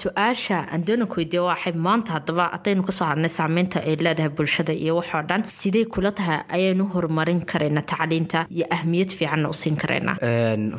su'aasha 0.00 0.58
aan 0.72 0.84
doona 0.86 1.06
ku 1.06 1.14
weydiiya 1.20 1.42
waxay 1.50 1.72
maanta 1.86 2.12
haddaba 2.16 2.44
haddaynu 2.54 2.82
ka 2.88 2.92
soo 2.98 3.06
hadnay 3.12 3.30
saameynta 3.38 3.78
ay 3.88 3.96
leedahay 4.06 4.32
bulshada 4.38 4.72
iyo 4.82 4.96
waxoo 5.00 5.22
dhan 5.30 5.42
sidee 5.58 5.84
kula 5.94 6.10
tahay 6.18 6.40
ayaynu 6.56 6.84
horumarin 6.94 7.40
karaynaa 7.50 7.82
tacliinta 7.92 8.46
iyo 8.56 8.66
ahmiyad 8.76 9.10
fiicanna 9.18 9.48
u 9.52 9.56
siin 9.62 9.76
karaynaa 9.82 10.16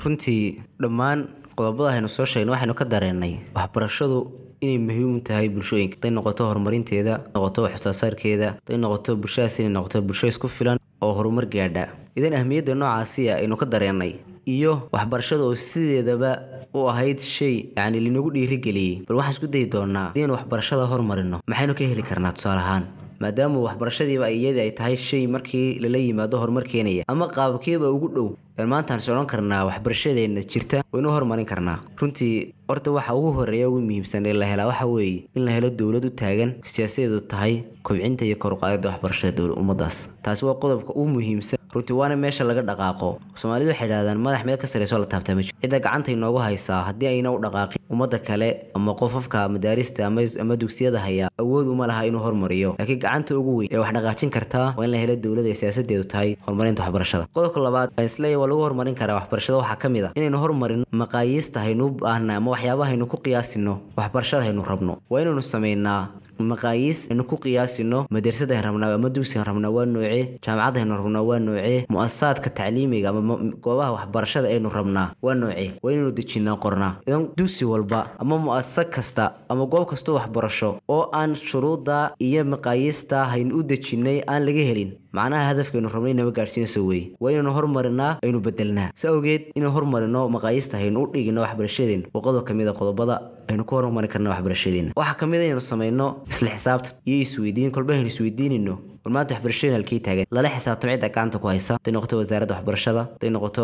runtii 0.03 0.61
dhammaan 0.81 1.19
qodobada 1.57 1.89
aynu 1.95 2.07
soo 2.15 2.25
sheegna 2.25 2.51
waxaynu 2.55 2.73
ka 2.79 2.85
dareennay 2.93 3.33
waxbarashadu 3.55 4.17
inay 4.65 4.77
muhiim 4.87 5.11
u 5.17 5.21
tahay 5.27 5.47
bulshooyinka 5.55 5.95
haday 5.97 6.11
noqoto 6.17 6.41
horumarinteeda 6.49 7.13
noqoto 7.35 7.59
waxsoosaarkeeda 7.67 8.47
haday 8.65 8.77
noqoto 8.83 9.15
bulshadaas 9.21 9.59
inay 9.59 9.73
noqoto 9.77 10.01
bulsho 10.07 10.27
isku 10.33 10.47
filan 10.57 10.77
oo 11.03 11.13
horumar 11.17 11.45
gaadha. 11.55 11.86
Idan 12.17 12.33
ahmiyadda 12.39 12.74
noocaasiya 12.81 13.33
aynu 13.41 13.55
ka 13.62 13.65
dareennay 13.74 14.13
iyo 14.55 14.72
waxbarashada 14.93 15.43
oo 15.50 15.55
sideedaba 15.55 16.31
u 16.77 16.88
ahayd 16.91 17.19
shay 17.36 17.55
yacni 17.77 18.00
linagu 18.05 18.29
dhiirigeliyey 18.36 19.05
bal 19.07 19.17
waxaan 19.19 19.33
isku 19.36 19.48
dayi 19.53 19.65
doonaa 19.74 20.07
haddiinu 20.10 20.33
waxbarashada 20.38 20.86
hormarino 20.91 21.38
maxaynu 21.51 21.74
ka 21.79 21.83
heli 21.91 22.03
karnaa 22.10 22.33
tusaale 22.38 22.62
ahaan 22.65 22.83
maadaama 23.23 23.59
waxbarashadiiba 23.67 24.27
iyadii 24.37 24.63
ay 24.65 24.71
tahay 24.79 24.95
shay 25.07 25.23
markii 25.35 25.79
lala 25.83 25.97
yimaado 26.05 26.37
horumar 26.41 26.63
keenaya. 26.71 27.03
Ama 27.07 27.27
qaabkeeba 27.35 27.89
ugu 27.95 28.07
dhow 28.15 28.29
maantaan 28.73 28.99
is 29.01 29.09
odhan 29.09 29.25
karnaa 29.33 29.65
waxbarashadeenna 29.69 30.41
jirta 30.51 30.83
waynu 30.93 31.09
horumarin 31.15 31.45
karnaa. 31.51 31.79
Runtii 31.99 32.53
horta 32.69 32.91
waxa 32.97 33.15
ugu 33.19 33.31
horreeya 33.37 33.69
ugu 33.69 33.79
muhiimsan 33.87 34.25
ee 34.25 34.33
la 34.41 34.45
helaa 34.51 34.67
waxa 34.71 34.85
weeye 34.95 35.23
in 35.35 35.45
la 35.45 35.51
helo 35.55 35.69
dowlad 35.79 36.05
u 36.05 36.11
taagan 36.21 36.51
siyaasadeedu 36.73 37.19
tahay 37.33 37.53
kobcinta 37.87 38.25
iyo 38.25 38.35
koruqaadida 38.43 38.89
waxbarashada 38.91 39.37
dowla 39.37 39.53
ummadaas 39.61 39.97
taasi 40.25 40.45
waa 40.45 40.55
qodobka 40.63 40.91
ugu 40.95 41.07
muhiimsan 41.15 41.59
runtii 41.73 41.95
waana 41.99 42.15
meesha 42.15 42.43
laga 42.43 42.61
dhaqaaqo. 42.69 43.09
Soomaalidu 43.35 43.69
waxay 43.71 43.87
idhahdaan 43.89 44.19
madax 44.25 44.45
meel 44.45 44.57
ka 44.57 44.67
sarreysoo 44.67 44.99
la 45.03 45.05
taabtaa 45.13 45.35
ma 45.35 45.41
cidda 45.43 45.79
gacanta 45.85 46.11
inoogu 46.11 46.39
haysaa 46.45 46.81
haddii 46.89 47.07
ayna 47.13 47.31
u 47.31 47.39
dhaqaaqin 47.45 47.79
ummadda 47.93 48.19
kale 48.27 48.49
ama 48.75 48.91
qofafka 49.01 49.49
madaarista 49.55 50.05
ama 50.07 50.55
dugsiyada 50.63 50.99
haya 51.05 51.29
awood 51.39 51.67
uma 51.67 51.87
laha 51.87 52.05
inuu 52.09 52.21
hormariyo. 52.25 52.75
Laakiin 52.79 52.99
gacanta 52.99 53.37
ugu 53.39 53.55
weyn 53.57 53.69
ee 53.73 53.77
wax 53.83 53.93
dhaqaajin 53.97 54.29
kartaa 54.29 54.73
waa 54.77 54.85
in 54.85 54.91
la 54.91 54.97
helo 54.97 55.15
dowlad 55.15 55.45
ay 55.45 55.55
siyaasadeedu 55.61 56.03
tahay 56.13 56.35
horumarinta 56.45 56.83
waxbarashada. 56.83 57.25
Qodobka 57.35 57.59
labaad 57.67 57.89
aan 57.97 58.05
is 58.05 58.17
leeyahay 58.19 58.39
waa 58.41 58.47
lagu 58.51 58.61
horumarin 58.65 58.95
karaa 58.95 59.15
waxbarashada. 59.19 59.57
Waxaa 59.61 59.79
ka 59.83 59.89
mid 59.89 60.03
a 60.05 60.11
inaynu 60.15 60.37
hormarino 60.43 60.85
maqaayiista 60.91 61.59
haynu 61.65 61.85
baahna 62.01 62.35
ama 62.39 62.51
waxyaabaha 62.55 62.89
haynu 62.91 63.05
ku 63.13 63.17
qiyaasino 63.25 63.73
waxbarashada 63.97 64.43
haynu 64.47 64.63
rabno. 64.71 64.93
Waa 65.09 65.21
inaynu 65.23 65.41
sameynaa 65.41 66.01
maqaayiis 66.39 67.07
aynu 67.11 67.23
ku 67.29 67.37
qiyaasino 67.37 68.05
madrasada 68.09 68.61
rabnaa 68.61 68.93
ama 68.95 69.09
dugsigan 69.09 69.45
rabnaa 69.45 69.69
waa 69.75 69.85
noocee 69.85 70.39
jaamacadda 70.45 70.79
aynu 70.81 70.97
rabnaa 71.01 71.21
waa 71.29 71.39
noocee 71.39 71.85
mu'asasaadka 71.93 72.49
tacliimiga 72.49 73.09
ama 73.09 73.35
goobaha 73.65 73.91
waxbarashada 73.97 74.47
aynu 74.53 74.69
rabnaa 74.77 75.07
waa 75.21 75.35
noocee 75.35 75.69
waa 75.83 75.91
inaynu 75.93 76.11
dejinaa 76.17 76.57
qornaa 76.65 76.91
idan 77.07 77.27
dugsi 77.37 77.65
walba 77.65 77.99
ama 78.19 78.37
mu'asasa 78.45 78.83
kasta 78.95 79.31
ama 79.49 79.65
goob 79.65 79.87
kastoo 79.91 80.15
waxbarasho 80.19 80.69
oo 80.89 81.09
aan 81.13 81.35
shuruudda 81.35 82.11
iyo 82.19 82.43
maqaayiista 82.45 83.25
haynu 83.31 83.55
u 83.59 83.63
dejinnay 83.63 84.21
aan 84.27 84.45
laga 84.45 84.63
helin 84.69 84.91
macnaha 85.13 85.45
hadafkaynu 85.53 85.89
rabnay 85.93 86.13
nama 86.17 86.31
gaadhsiinayso 86.37 86.81
weye 86.89 87.12
waa 87.21 87.31
inaynu 87.31 87.51
hormarinaa 87.58 88.17
aynu 88.25 88.39
bedelnaa 88.41 88.89
si 88.95 89.08
awgeed 89.08 89.41
inaynu 89.55 89.71
hormarino 89.75 90.21
maqaayiista 90.36 90.77
haynu 90.81 91.03
u 91.03 91.12
dhigino 91.13 91.41
waxbarashadeen 91.45 92.03
waa 92.13 92.21
qodob 92.25 92.43
ka 92.47 92.53
mid 92.58 92.67
a 92.67 92.73
qodobada 92.79 93.21
aynu 93.49 93.63
ku 93.65 93.75
horumari 93.75 94.08
karna 94.08 94.29
waxbarashadeena. 94.29 94.91
Waxaa 94.95 95.17
ka 95.19 95.25
mid 95.27 95.41
a 95.41 95.45
inaynu 95.45 95.62
samayno 95.62 96.08
isla 96.29 96.49
xisaabtan 96.56 96.93
iyo 97.06 97.21
isweydiin 97.25 97.71
kolba 97.71 97.93
aynu 97.93 98.08
isweydiinayno 98.08 98.77
war 99.05 99.11
maanta 99.13 99.33
waxbarashadeen 99.35 99.75
halkii 99.77 99.99
taagan 99.99 100.25
lala 100.31 100.49
xisaabtamo 100.49 100.93
cidda 100.93 101.09
gacanta 101.09 101.39
ku 101.39 101.47
haysa. 101.47 101.73
Haday 101.77 101.91
noqoto 101.93 102.17
wasaaradda 102.21 102.55
waxbarashada 102.55 103.01
haday 103.15 103.29
noqoto 103.35 103.63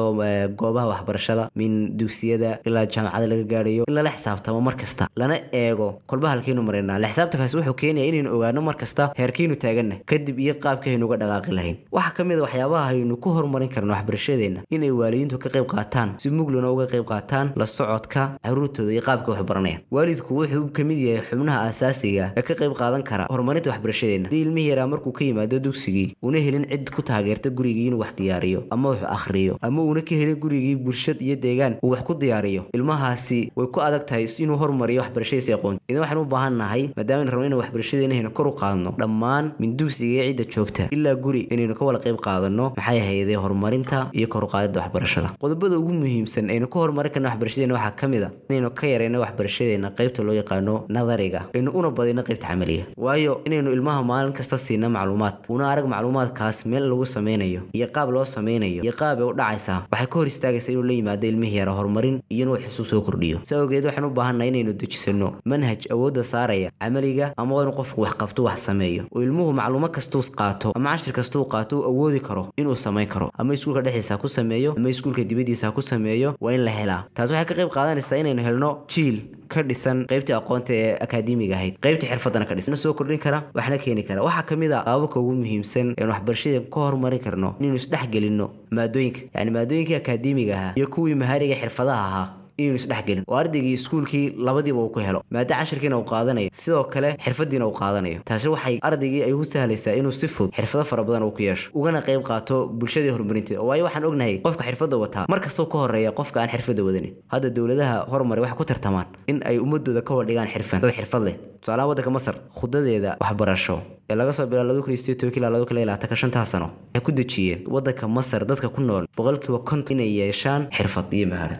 goobaha 0.59 0.87
waxbarashada 0.93 1.49
min 1.55 1.97
dugsiyada 1.97 2.59
ilaa 2.65 2.85
jaamacada 2.85 3.27
laga 3.31 3.43
gaadhayo 3.51 3.83
in 3.87 3.93
lala 3.95 4.11
xisaabtamo 4.11 4.61
mar 4.61 4.75
kasta. 4.75 5.07
Lana 5.15 5.37
eego 5.53 6.01
kolba 6.07 6.29
halkaynu 6.33 6.61
maraynaa 6.63 6.99
la 6.99 7.07
xisaabtankaasi 7.07 7.55
wuxuu 7.57 7.73
keenaya 7.81 8.05
inaynu 8.11 8.29
ogaano 8.35 8.61
mar 8.61 8.75
kasta 8.75 9.13
heerkaynu 9.19 9.55
taaganna 9.55 9.95
kadib 10.05 10.39
iyo 10.39 10.53
qaabka 10.63 10.89
haynu 10.91 11.05
uga 11.07 11.17
dhaqaaqi 11.21 11.51
lahayn. 11.55 11.77
Waxaa 11.91 12.13
ka 12.17 12.23
mid 12.23 12.39
a 12.39 12.43
waxyaabaha 12.43 12.85
haynu 12.91 13.15
ku 13.23 13.29
horumarin 13.37 13.69
karno 13.69 13.93
waxbarashadeenna 13.93 14.61
inay 14.69 14.91
waalidiintu 14.91 15.39
ka 15.39 15.49
qayb 15.55 15.67
qaataan 15.71 16.19
si 16.19 16.29
mugluna 16.29 16.71
uga 16.71 16.87
qayb 16.91 17.05
qaataan 17.07 17.53
la 17.55 17.65
socodka 17.65 18.35
caruurtooda 18.43 18.91
iyo 18.91 19.01
qaabka 19.07 19.31
wax 19.31 19.41
baranayaan 19.47 19.81
waalidku 19.91 20.35
wuxuu 20.35 20.67
ka 20.75 20.83
mid 20.83 20.99
yahay 20.99 21.23
xubnaha 21.31 21.59
aasaasiga 21.69 22.33
ee 22.37 22.41
ka 22.43 22.53
qayb 22.59 22.73
qaadan 22.81 23.03
kara 23.03 23.25
horumarinta 23.31 23.69
waxbarashadeenna 23.71 24.27
haddii 24.29 24.41
ilmihii 24.45 24.69
yaraa 24.71 24.87
markuu 24.87 25.11
ka 25.11 25.23
yimaado 25.29 25.59
dugsigii. 25.59 26.15
Una 26.21 26.37
helin 26.39 26.65
cid 26.71 26.89
ku 26.95 27.01
taageerta 27.01 27.49
gurigii 27.49 27.87
inuu 27.87 27.99
wax 28.03 28.13
diyaariyo 28.17 28.63
ama 28.71 28.89
wax 28.89 29.03
akhriyo 29.15 29.57
ama 29.61 29.81
uuna 29.83 30.01
ka 30.01 30.15
helin 30.15 30.35
gurigii 30.43 30.75
bulshad 30.75 31.21
iyo 31.21 31.35
deegaan 31.35 31.77
uu 31.83 31.89
wax 31.93 32.03
ku 32.03 32.13
diyaariyo. 32.13 32.65
Ilmahaasi 32.73 33.51
way 33.55 33.67
ku 33.67 33.79
adag 33.81 34.05
tahay 34.07 34.25
inuu 34.39 34.57
hormariyo 34.57 35.01
waxbarashadiisa 35.01 35.55
aqoonta 35.55 35.81
idan 35.87 36.01
waxaan 36.01 36.21
u 36.21 36.25
baahan 36.25 36.57
nahay 36.57 36.83
maadaama 36.97 37.21
aynu 37.23 37.31
rabno 37.31 37.45
inaan 37.47 37.59
waxbarashadeena 37.61 38.15
haynu 38.15 38.31
kor 38.33 38.47
u 38.47 38.53
qaadno 38.61 38.93
dhammaan 38.99 39.51
min 39.59 39.77
dugsiga 39.77 40.23
iyo 40.23 40.31
cidda 40.33 40.45
joogta 40.53 40.87
ilaa 40.91 41.15
guri 41.15 41.41
inaynu 41.53 41.75
ka 41.75 41.85
wada 41.85 41.99
qayb 42.05 42.17
qaadano 42.27 42.65
maxay 42.77 42.99
ahaydee 43.03 43.35
horumarinta 43.43 44.09
iyo 44.13 44.27
kor 44.27 44.43
u 44.43 44.47
qaadida 44.47 44.79
waxbarashada. 44.81 45.29
Qodobada 45.41 45.77
ugu 45.79 45.93
muhiimsan 45.93 46.49
aynu 46.49 46.67
ka 46.67 46.79
horumarin 46.79 47.11
karna 47.13 47.29
waxbarashadeena 47.29 47.73
waxaa 47.77 47.95
ka 47.99 48.07
mid 48.07 48.23
a 48.23 48.29
inaynu 48.49 48.69
ka 48.79 48.87
yarayno 48.87 49.19
waxbarashadeena 49.23 49.91
qaybta 49.97 50.23
loo 50.23 50.33
yaqaano 50.41 50.85
nadariga. 50.89 51.41
Aynu 51.55 51.71
una 51.73 51.89
badino 51.91 52.21
qaybta 52.23 52.47
camaliga. 52.47 52.83
Waayo 52.97 53.41
inaynu 53.45 53.71
ilmaha 53.73 54.03
maalin 54.03 54.33
kasta 54.33 54.57
siina 54.57 54.89
macluumaad 54.89 55.18
una 55.49 55.71
arag 55.71 55.85
macluumaadkaas 55.93 56.65
meel 56.65 56.89
lagu 56.89 57.05
sameynayo 57.05 57.61
iyo 57.73 57.87
qaab 57.95 58.09
loo 58.11 58.25
sameynayo 58.25 58.83
iyo 58.83 58.93
qaab 58.99 59.19
ay 59.19 59.25
u 59.29 59.33
dhacaysaa 59.33 59.79
waxay 59.91 60.07
ka 60.07 60.19
hor 60.19 60.27
istaagaysaa 60.27 60.71
inuu 60.71 60.83
la 60.83 60.93
yimaado 60.93 61.27
ilmihii 61.27 61.57
yara 61.57 61.71
horumarin 61.71 62.21
iyo 62.29 62.41
inuu 62.45 62.57
xisub 62.63 62.85
soo 62.85 63.01
kordhiyo. 63.01 63.39
Si 63.43 63.55
awgeed 63.55 63.85
waxaan 63.85 64.05
u 64.05 64.09
baahannahay 64.09 64.49
inaynu 64.49 64.73
dejisano 64.73 65.33
manhaj 65.45 65.85
awoodda 65.93 66.23
saaraya 66.23 66.71
camaliga 66.79 67.33
ama 67.37 67.55
waa 67.55 67.63
inuu 67.63 67.75
qofku 67.79 68.01
wax 68.01 68.13
qabto 68.21 68.43
wax 68.43 68.59
sameeyo. 68.65 69.03
Oo 69.15 69.21
ilmuhu 69.23 69.53
macluumo 69.53 69.87
kastuu 69.89 70.23
qaato 70.39 70.71
ama 70.75 70.97
cashir 70.97 71.13
kastuu 71.13 71.45
qaato 71.45 71.79
u 71.79 71.83
awoodi 71.91 72.19
karo 72.19 72.47
inuu 72.57 72.75
samayn 72.75 73.07
karo. 73.07 73.31
Ama 73.37 73.53
iskuulka 73.53 73.81
dhexdiisa 73.81 74.13
ha 74.13 74.17
ku 74.21 74.27
sameeyo 74.27 74.73
ama 74.77 74.89
iskuulka 74.89 75.23
dibaddiisa 75.23 75.67
ha 75.67 75.71
ku 75.71 75.81
sameeyo 75.81 76.35
waa 76.41 76.53
in 76.53 76.63
la 76.65 76.71
helaa. 76.71 77.03
Taas 77.13 77.29
waxay 77.31 77.45
ka 77.45 77.53
qayb 77.59 77.69
qaadanaysaa 77.75 78.17
inaynu 78.21 78.41
helno 78.43 78.69
jiil 78.87 79.17
ka 79.53 79.61
dhisan 79.63 80.05
qaybtii 80.11 80.35
aqoonta 80.39 80.73
ee 80.73 80.97
akaademiga 81.05 81.55
ahayd. 81.55 81.75
Qaybtii 81.85 82.09
xirfadana 82.11 82.45
ka 82.49 82.55
dhisan. 82.55 82.75
Soo 82.75 82.93
kordhin 82.93 83.19
kara 83.19 83.43
waxna 83.55 83.77
keeni 83.77 84.03
kara. 84.07 84.21
Waxaa 84.23 84.43
ka 84.49 84.55
mid 84.55 84.71
a 84.71 84.83
qaababka 84.87 85.19
ugu 85.19 85.33
muhiimsan 85.41 85.93
eenu 85.97 86.11
waxbarashada 86.13 86.59
ka 86.73 86.79
horumarin 86.85 87.19
karno 87.19 87.55
inaynu 87.59 87.75
isdhex 87.81 88.05
gelinno 88.13 88.47
maadooyinka 88.71 89.21
yacni 89.35 89.51
maadooyinkii 89.57 89.95
akaademiga 90.01 90.53
ahaa 90.59 90.73
iyo 90.77 90.87
kuwii 90.87 91.15
mahariga 91.15 91.55
xirfadaha 91.61 92.05
ahaa 92.09 92.27
inaynu 92.59 92.75
isdhexgelin 92.81 93.23
oo 93.27 93.35
ardaygii 93.41 93.73
iskuulkii 93.79 94.25
labadiiba 94.47 94.79
uu 94.83 94.89
ku 94.95 94.99
helo. 95.07 95.19
Maada 95.31 95.55
cashirkiina 95.59 95.97
uu 95.99 96.05
qaadanayo 96.11 96.49
sidoo 96.53 96.83
kale 96.93 97.09
xirfadiina 97.25 97.65
uu 97.67 97.75
qaadanayo 97.81 98.19
taasi 98.29 98.47
waxay 98.55 98.79
ardaygii 98.89 99.23
ay 99.27 99.33
ugu 99.33 99.45
sahlaysaa 99.45 99.95
inuu 99.99 100.11
si 100.11 100.27
fudud 100.27 100.53
xirfado 100.57 100.83
fara 100.91 101.03
badan 101.03 101.23
uu 101.27 101.31
ku 101.31 101.41
yeesho. 101.47 101.69
Ugana 101.73 102.01
qayb 102.07 102.21
qaato 102.29 102.67
bulshadii 102.79 103.11
horumarinteeda 103.15 103.61
waayo 103.69 103.83
waxaan 103.87 104.05
ognahay 104.09 104.35
qofka 104.45 104.63
xirfadda 104.67 104.97
wataa 105.03 105.25
mar 105.29 105.39
kastoo 105.45 105.65
ka 105.71 105.77
horreeya 105.83 106.11
qofka 106.19 106.41
aan 106.41 106.49
xirfadda 106.53 106.83
wadanin. 106.87 107.13
Hadda 107.33 107.49
dowladaha 107.57 107.95
horumari 108.11 108.41
waxay 108.41 108.57
ku 108.57 108.65
tartamaan 108.71 109.07
in 109.27 109.41
ay 109.49 109.57
ummadooda 109.65 110.01
ka 110.07 110.13
wadhigaan 110.19 110.47
xirfan 110.53 110.81
dad 110.81 110.93
xirfad 110.97 111.23
leh. 111.27 111.35
Tusaalaha 111.61 111.87
waddanka 111.91 112.11
masar 112.17 112.35
khudadeeda 112.59 113.17
waxbarasho 113.23 113.77
ee 114.09 114.15
laga 114.15 114.33
soo 114.33 114.45
bilaabo 114.47 114.67
laba 114.69 114.81
kun 114.81 114.93
iyo 114.93 114.97
sideed 115.01 115.19
toban 115.19 115.35
ilaa 115.37 115.49
laba 115.53 115.65
kun 115.69 115.77
iyo 115.77 115.85
labaatanka 115.89 116.15
shantaa 116.21 116.45
sano 116.51 116.67
waxay 116.95 117.01
ku 117.05 117.11
dejiyeen 117.11 117.59
waddanka 117.73 118.07
masar 118.07 118.41
dadka 118.49 118.69
ku 118.75 118.81
nool 118.81 119.05
boqolkiiba 119.19 119.59
konton 119.69 119.93
inay 119.95 120.11
yeeshaan 120.19 120.61
xirfad 120.77 121.07
iyo 121.17 121.27
maharad. 121.33 121.59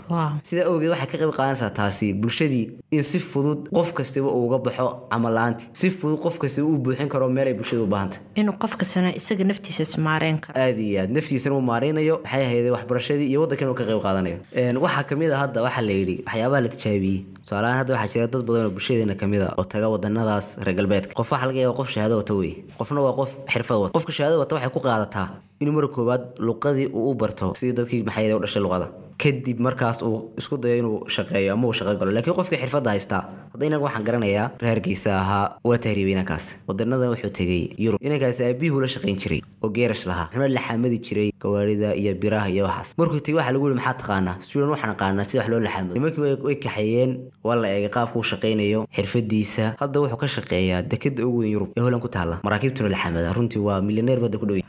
Sidaa 0.50 0.66
awgeed 0.72 0.92
waxay 0.94 1.08
ka 1.12 1.18
qayb 1.22 1.32
qaadanaysaa 1.38 1.72
taasi 1.80 2.14
bulshadii 2.22 2.66
in 2.96 3.04
si 3.04 3.20
fudud 3.20 3.70
qof 3.78 3.90
kastaba 3.98 4.30
uu 4.36 4.46
uga 4.48 4.58
baxo 4.66 4.88
camal 5.12 5.34
la'aanti 5.38 5.64
si 5.80 5.90
fudud 6.00 6.20
qof 6.26 6.38
kastaba 6.42 6.68
uu 6.72 6.78
buuxin 6.86 7.10
karo 7.14 7.28
meel 7.30 7.48
ay 7.52 7.54
bulshada 7.60 7.82
u 7.84 7.88
baahantay. 7.94 8.20
Inuu 8.40 8.56
qof 8.64 8.74
kastana 8.82 9.10
isaga 9.20 9.44
naftiisa 9.50 9.84
ismaareen 9.88 10.38
karo 10.44 10.56
aada 10.64 10.82
iyo 10.90 11.02
aad. 11.02 11.10
Naftiisana 11.18 11.56
uu 11.58 11.62
maareynayo 11.72 12.16
maxay 12.24 12.44
ahayde 12.48 12.70
waxbarashadii 12.76 13.28
iyo 13.32 13.40
waddankan 13.44 13.68
uu 13.72 13.78
ka 13.80 13.84
qayb 13.90 14.02
qaadanayo? 14.06 14.38
Waxaa 14.86 15.04
ka 15.10 15.16
mid 15.22 15.32
a 15.32 15.38
hadda 15.44 15.62
waxaa 15.68 15.82
la 15.90 15.94
yidhi 16.00 16.16
waxyaabaha 16.28 16.62
la 16.66 16.70
tijaabiyey. 16.76 17.20
Tusaalahaan 17.46 17.78
hadda 17.82 17.92
waxaa 17.96 18.14
jira 18.14 18.28
dad 18.34 18.44
badan 18.48 18.66
oo 18.68 18.72
bulshadeena 18.78 19.16
ka 19.22 19.26
mid 19.28 19.42
a 19.42 19.50
oo 19.60 19.64
taga 19.74 19.88
wadanadaas 19.94 20.48
reer 20.66 20.76
galbeedka. 20.80 21.14
Qof 21.20 21.30
waxaa 21.34 21.48
laga 21.50 21.60
yaaba 21.64 21.76
qof 21.80 21.90
shahaado 21.96 22.16
wata 22.22 22.34
wey 22.42 22.54
qofna 22.80 23.00
waa 23.06 23.14
qof 23.20 23.32
xirfad 23.54 23.78
wata. 23.84 23.94
Qofka 23.96 24.12
shahaado 24.18 24.40
wata 24.44 24.56
waxay 24.56 24.72
ku 24.76 24.80
qaadataa 24.88 25.28
inuu 25.62 25.74
marka 25.78 25.94
koowaad 25.96 26.24
luqadii 26.48 26.88
uu 26.98 27.12
u 27.12 27.14
barto. 27.22 27.54
Sidii 27.60 27.76
dadkii 27.80 28.04
maxay 28.08 28.34
u 28.38 28.40
dhashay 28.44 28.62
luqada 28.66 28.88
kadib 29.22 29.60
markaas 29.60 30.02
uu 30.02 30.32
isku 30.40 30.58
dayo 30.58 30.78
inuu 30.82 30.98
shaqeeyo 31.16 31.54
ama 31.54 31.68
uu 31.68 31.74
shaqo 31.80 31.94
galo. 32.00 32.12
Laakiin 32.16 32.36
qofka 32.40 32.56
xirfadda 32.62 32.90
haystaa 32.96 33.22
hadda 33.54 33.66
inaga 33.70 33.84
waxaan 33.88 34.04
garanayaa 34.08 34.48
reerkiisa 34.64 35.12
ahaa 35.22 35.46
waa 35.64 35.78
tahriibay 35.78 36.14
inankaas. 36.16 36.46
Wadanadan 36.68 37.10
wuxuu 37.14 37.32
tegey 37.40 37.62
yurub. 37.78 38.00
Inankaas 38.02 38.40
aabihuu 38.42 38.80
la 38.82 38.88
shaqayn 38.88 39.18
jiray 39.22 39.42
oo 39.64 39.70
geerash 39.76 40.06
lahaa. 40.10 40.28
Wuxuuna 40.32 40.48
la 40.56 40.62
xaamadi 40.68 40.98
jiray 41.08 41.30
gawaarida 41.42 41.96
iyo 42.02 42.14
biraha 42.22 42.48
iyo 42.50 42.64
waxaas. 42.70 42.94
Markuu 42.98 43.20
tegey 43.20 43.36
waxaa 43.40 43.52
lagu 43.56 43.68
yihi 43.68 43.76
maxaa 43.80 43.98
taqaanaa? 44.02 44.36
Suudan 44.50 44.70
waxaan 44.74 44.92
aqaanaa 44.96 45.26
sida 45.30 45.40
wax 45.42 45.50
loo 45.52 45.60
laxaamado 45.68 45.94
nimankii 45.94 46.44
way 46.48 46.56
kaxeeyeen 46.56 47.12
waa 47.44 47.56
la 47.62 47.68
eegay 47.76 47.90
qaabka 47.98 48.16
uu 48.20 48.24
shaqaynayo 48.32 48.86
xirfadiisa 48.96 49.76
hadda 49.82 50.00
wuxuu 50.00 50.18
ka 50.24 50.28
shaqeeyaa 50.36 50.82
dekada 50.92 51.26
ugu 51.28 51.40
weyn 51.44 51.52
yurub 51.56 51.70
ee 51.78 51.82
holan 51.82 52.00
ku 52.00 52.08
taalla. 52.08 52.40
Maraakiibtuna 52.48 52.90
laxaamada 52.96 53.34
runtii 53.34 53.60
waa 53.68 53.82
milyaneer 53.82 54.20
badda 54.24 54.38
ku 54.40 54.46
dhow. 54.46 54.60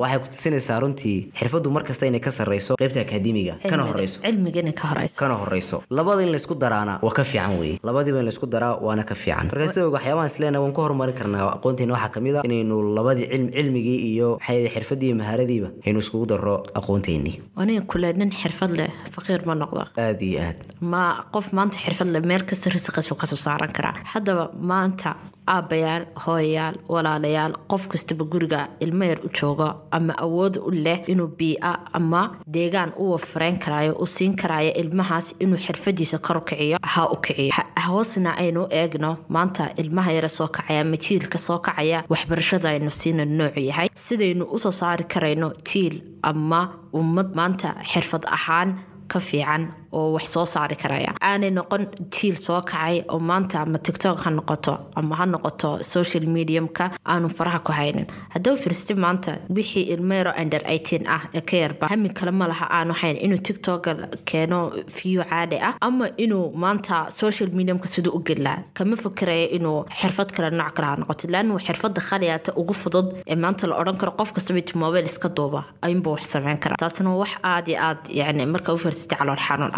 Waxay 0.00 0.18
ku 0.22 0.28
tusinaysaa 0.32 0.80
runtii 0.80 1.18
xirfaddu 1.38 1.70
mar 1.70 1.84
kasta 1.84 2.06
inay 2.06 2.20
ka 2.20 2.30
sarreyso 2.30 2.76
qaybta 2.80 3.00
akaademiga 3.04 3.54
kana 3.70 3.84
horeyso. 3.98 4.20
Cilmigana 4.22 4.72
ka 4.80 4.88
horeyso. 4.92 5.16
Kana 5.18 5.34
horeyso. 5.42 5.82
Labada 5.90 6.22
in 6.22 6.30
laysku 6.32 6.54
daraana 6.54 6.98
waa 7.02 7.12
ka 7.18 7.24
fiican 7.24 7.58
weye 7.60 7.80
labadiiba 7.82 8.20
in 8.20 8.26
laysku 8.30 8.46
daraa 8.46 8.78
waana 8.86 9.04
ka 9.04 9.14
fiican. 9.14 9.50
Marka 9.50 9.68
sidoo 9.74 9.90
waxyaabahan 9.96 10.30
isleena 10.32 10.60
waan 10.62 10.72
ka 10.76 10.82
horumarin 10.82 11.14
karnaa. 11.20 11.50
Aqoonteena 11.58 11.92
waxaa 11.96 12.12
ka 12.14 12.20
mid 12.20 12.36
a 12.36 12.42
inaynu 12.48 12.76
labadii 12.96 13.26
cilm 13.32 13.50
cilmigii 13.56 13.98
iyo 14.12 14.28
maxay 14.40 14.68
xirfadii 14.74 15.06
iyo 15.10 15.16
mahaaradiiba 15.20 15.68
aynu 15.86 15.98
iskugu 16.04 16.26
darro 16.32 16.54
aqoonteenii 16.78 17.34
aniga 17.56 17.82
kule 17.90 18.12
nin 18.12 18.30
xirfad 18.30 18.72
leh. 18.78 18.90
Faqiir 19.16 19.42
ma 19.46 19.54
noqdo. 19.54 19.82
Aada 19.96 20.24
iyo 20.30 20.40
aad. 20.46 20.58
Ma 20.80 21.02
qof 21.34 21.52
maanta 21.52 21.78
xirfad 21.84 22.08
leh 22.14 22.22
meel 22.30 22.44
kasta 22.50 22.70
risiqiisu 22.70 23.14
ka 23.20 23.26
soo 23.26 23.36
saaran 23.46 23.72
karaa. 23.76 23.94
Haddaba 24.14 24.50
maanta 24.70 25.16
aabbayaal 25.56 26.04
hooyayaal 26.24 26.76
walaalayaal 26.94 27.54
qof 27.72 27.88
kastaba 27.92 28.24
guriga 28.32 28.60
ilmo 28.84 29.04
yar 29.10 29.20
u 29.26 29.30
joogo 29.40 29.68
ama 29.90 30.14
awood 30.24 30.56
u 30.68 30.70
leh 30.70 30.98
inuu 31.12 31.26
biia 31.38 31.72
ama 31.98 32.22
deegaan 32.54 32.92
u 32.96 33.10
wafareyn 33.12 33.58
karaayo 33.64 33.92
u 34.02 34.06
siin 34.06 34.36
karaayo 34.36 34.72
ilmahaas 34.82 35.34
inuu 35.40 35.58
xirfadiisa 35.66 36.18
kor 36.18 36.40
kiciyo 36.44 36.78
ha 36.82 37.08
u 37.14 37.16
kiciyo. 37.16 37.52
Hoosna 37.88 38.30
aynu 38.42 38.66
eegno 38.70 39.10
maanta 39.28 39.70
ilmaha 39.76 40.12
yara 40.12 40.28
soo 40.28 40.48
kacaya 40.48 40.80
ama 40.80 40.96
jiilka 40.96 41.38
soo 41.38 41.58
kacaya 41.58 42.04
waxbarashada 42.10 42.68
aynu 42.70 42.90
siina 42.90 43.24
noocu 43.24 43.60
yahay. 43.60 43.88
Sidaynu 43.94 44.44
u 44.54 44.58
soo 44.58 44.70
saari 44.80 45.04
karayno 45.04 45.52
jiil 45.68 46.02
ama 46.22 46.60
ummad 46.92 47.28
maanta 47.34 47.74
xirfad 47.92 48.24
ahaan 48.36 48.74
ka 49.08 49.20
fiican 49.20 49.62
oo 49.92 50.12
wax 50.16 50.26
soo 50.34 50.44
saari 50.44 50.76
karaya. 50.76 51.12
Aanay 51.20 51.50
noqon 51.50 51.86
jiil 52.14 52.36
soo 52.36 52.60
kacay 52.62 53.02
oo 53.08 53.18
maanta 53.18 53.60
ama 53.62 53.78
tictok 53.78 54.18
ha 54.24 54.30
noqoto 54.30 54.74
ama 54.96 55.16
ha 55.16 55.24
noqoto 55.26 55.82
social 55.82 56.24
mediumka 56.26 56.90
aanu 57.06 57.28
faraha 57.28 57.58
ku 57.66 57.72
haynin. 57.72 58.06
Haddaba 58.34 58.56
firsti 58.56 58.94
maanta 58.94 59.38
wixii 59.56 59.84
ilmeyro 59.94 60.32
under 60.42 60.62
eighteen 60.66 61.06
ah 61.06 61.22
ee 61.34 61.40
ka 61.40 61.56
yarba 61.56 61.86
hami 61.92 62.08
kale 62.18 62.30
ma 62.32 62.46
laha 62.48 62.66
aanu 62.78 62.92
hayn 63.00 63.16
inuu 63.16 63.38
tictoka 63.46 63.94
keeno 64.30 64.58
fiyo 64.96 65.24
caadi 65.30 65.56
ah 65.68 65.74
ama 65.80 66.08
inuu 66.24 66.52
maanta 66.64 67.10
social 67.10 67.48
mediumka 67.58 67.86
siduu 67.88 68.12
u 68.18 68.20
gelaa 68.28 68.58
kama 68.74 68.96
fikiraya 68.96 69.48
inuu 69.56 69.84
xirfad 70.00 70.30
kale 70.36 70.50
nooc 70.50 70.72
kale 70.76 70.86
ha 70.90 70.96
noqoto 71.00 71.28
laannu 71.34 71.58
xirfada 71.66 72.00
khaliyaata 72.08 72.52
ugu 72.60 72.74
fudud 72.82 73.06
ee 73.26 73.36
maanta 73.44 73.66
la 73.70 73.76
odhan 73.80 73.96
karo 74.00 74.12
qof 74.18 74.32
kastaba 74.36 74.58
intuu 74.60 74.78
mobile 74.84 75.06
iska 75.12 75.28
duuba 75.28 75.64
ayuunba 75.82 76.10
wax 76.10 76.24
sameyn 76.34 76.58
kara. 76.62 76.74
Taasna 76.82 77.10
wax 77.22 77.32
aad 77.42 77.68
iyo 77.68 77.78
aad 77.88 78.00
yani 78.20 78.46
marka 78.46 78.72
u 78.72 78.78
firsatay 78.84 79.18
calool 79.18 79.40
xanuun 79.46 79.72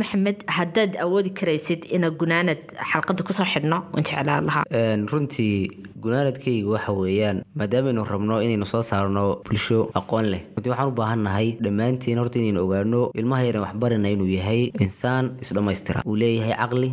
maxamed 0.00 0.38
haddaad 0.56 0.92
awoodi 1.04 1.30
karaysid 1.38 1.84
ina 1.96 2.10
gunaanad 2.10 2.58
xalqada 2.92 3.22
ku 3.26 3.32
soo 3.32 3.44
xidhno 3.52 3.78
waan 3.92 4.04
jeclaan 4.08 4.44
lahaa. 4.48 4.64
Runtii 5.12 5.70
gunaanadkayga 6.04 6.68
waxa 6.74 6.92
weeyaan 7.00 7.38
maadaamaaynu 7.58 8.04
rabno 8.12 8.40
inaynu 8.44 8.66
soo 8.66 8.82
saarno 8.90 9.24
bulsho 9.48 9.78
aqoon 10.00 10.26
leh 10.32 10.40
runtii 10.56 10.70
waxaan 10.72 10.88
u 10.92 10.94
baahan 11.00 11.20
nahay 11.26 11.48
dhammaantiin 11.64 12.18
horta 12.18 12.38
inaynu 12.38 12.60
ogaano 12.66 13.00
ilmaha 13.20 13.42
yaran 13.48 13.62
waxbarina 13.66 14.08
inuu 14.14 14.26
yahay 14.38 14.62
insaan 14.86 15.30
isdhammaystira 15.42 16.02
uu 16.06 16.16
leeyahay 16.22 16.54
caqli 16.62 16.90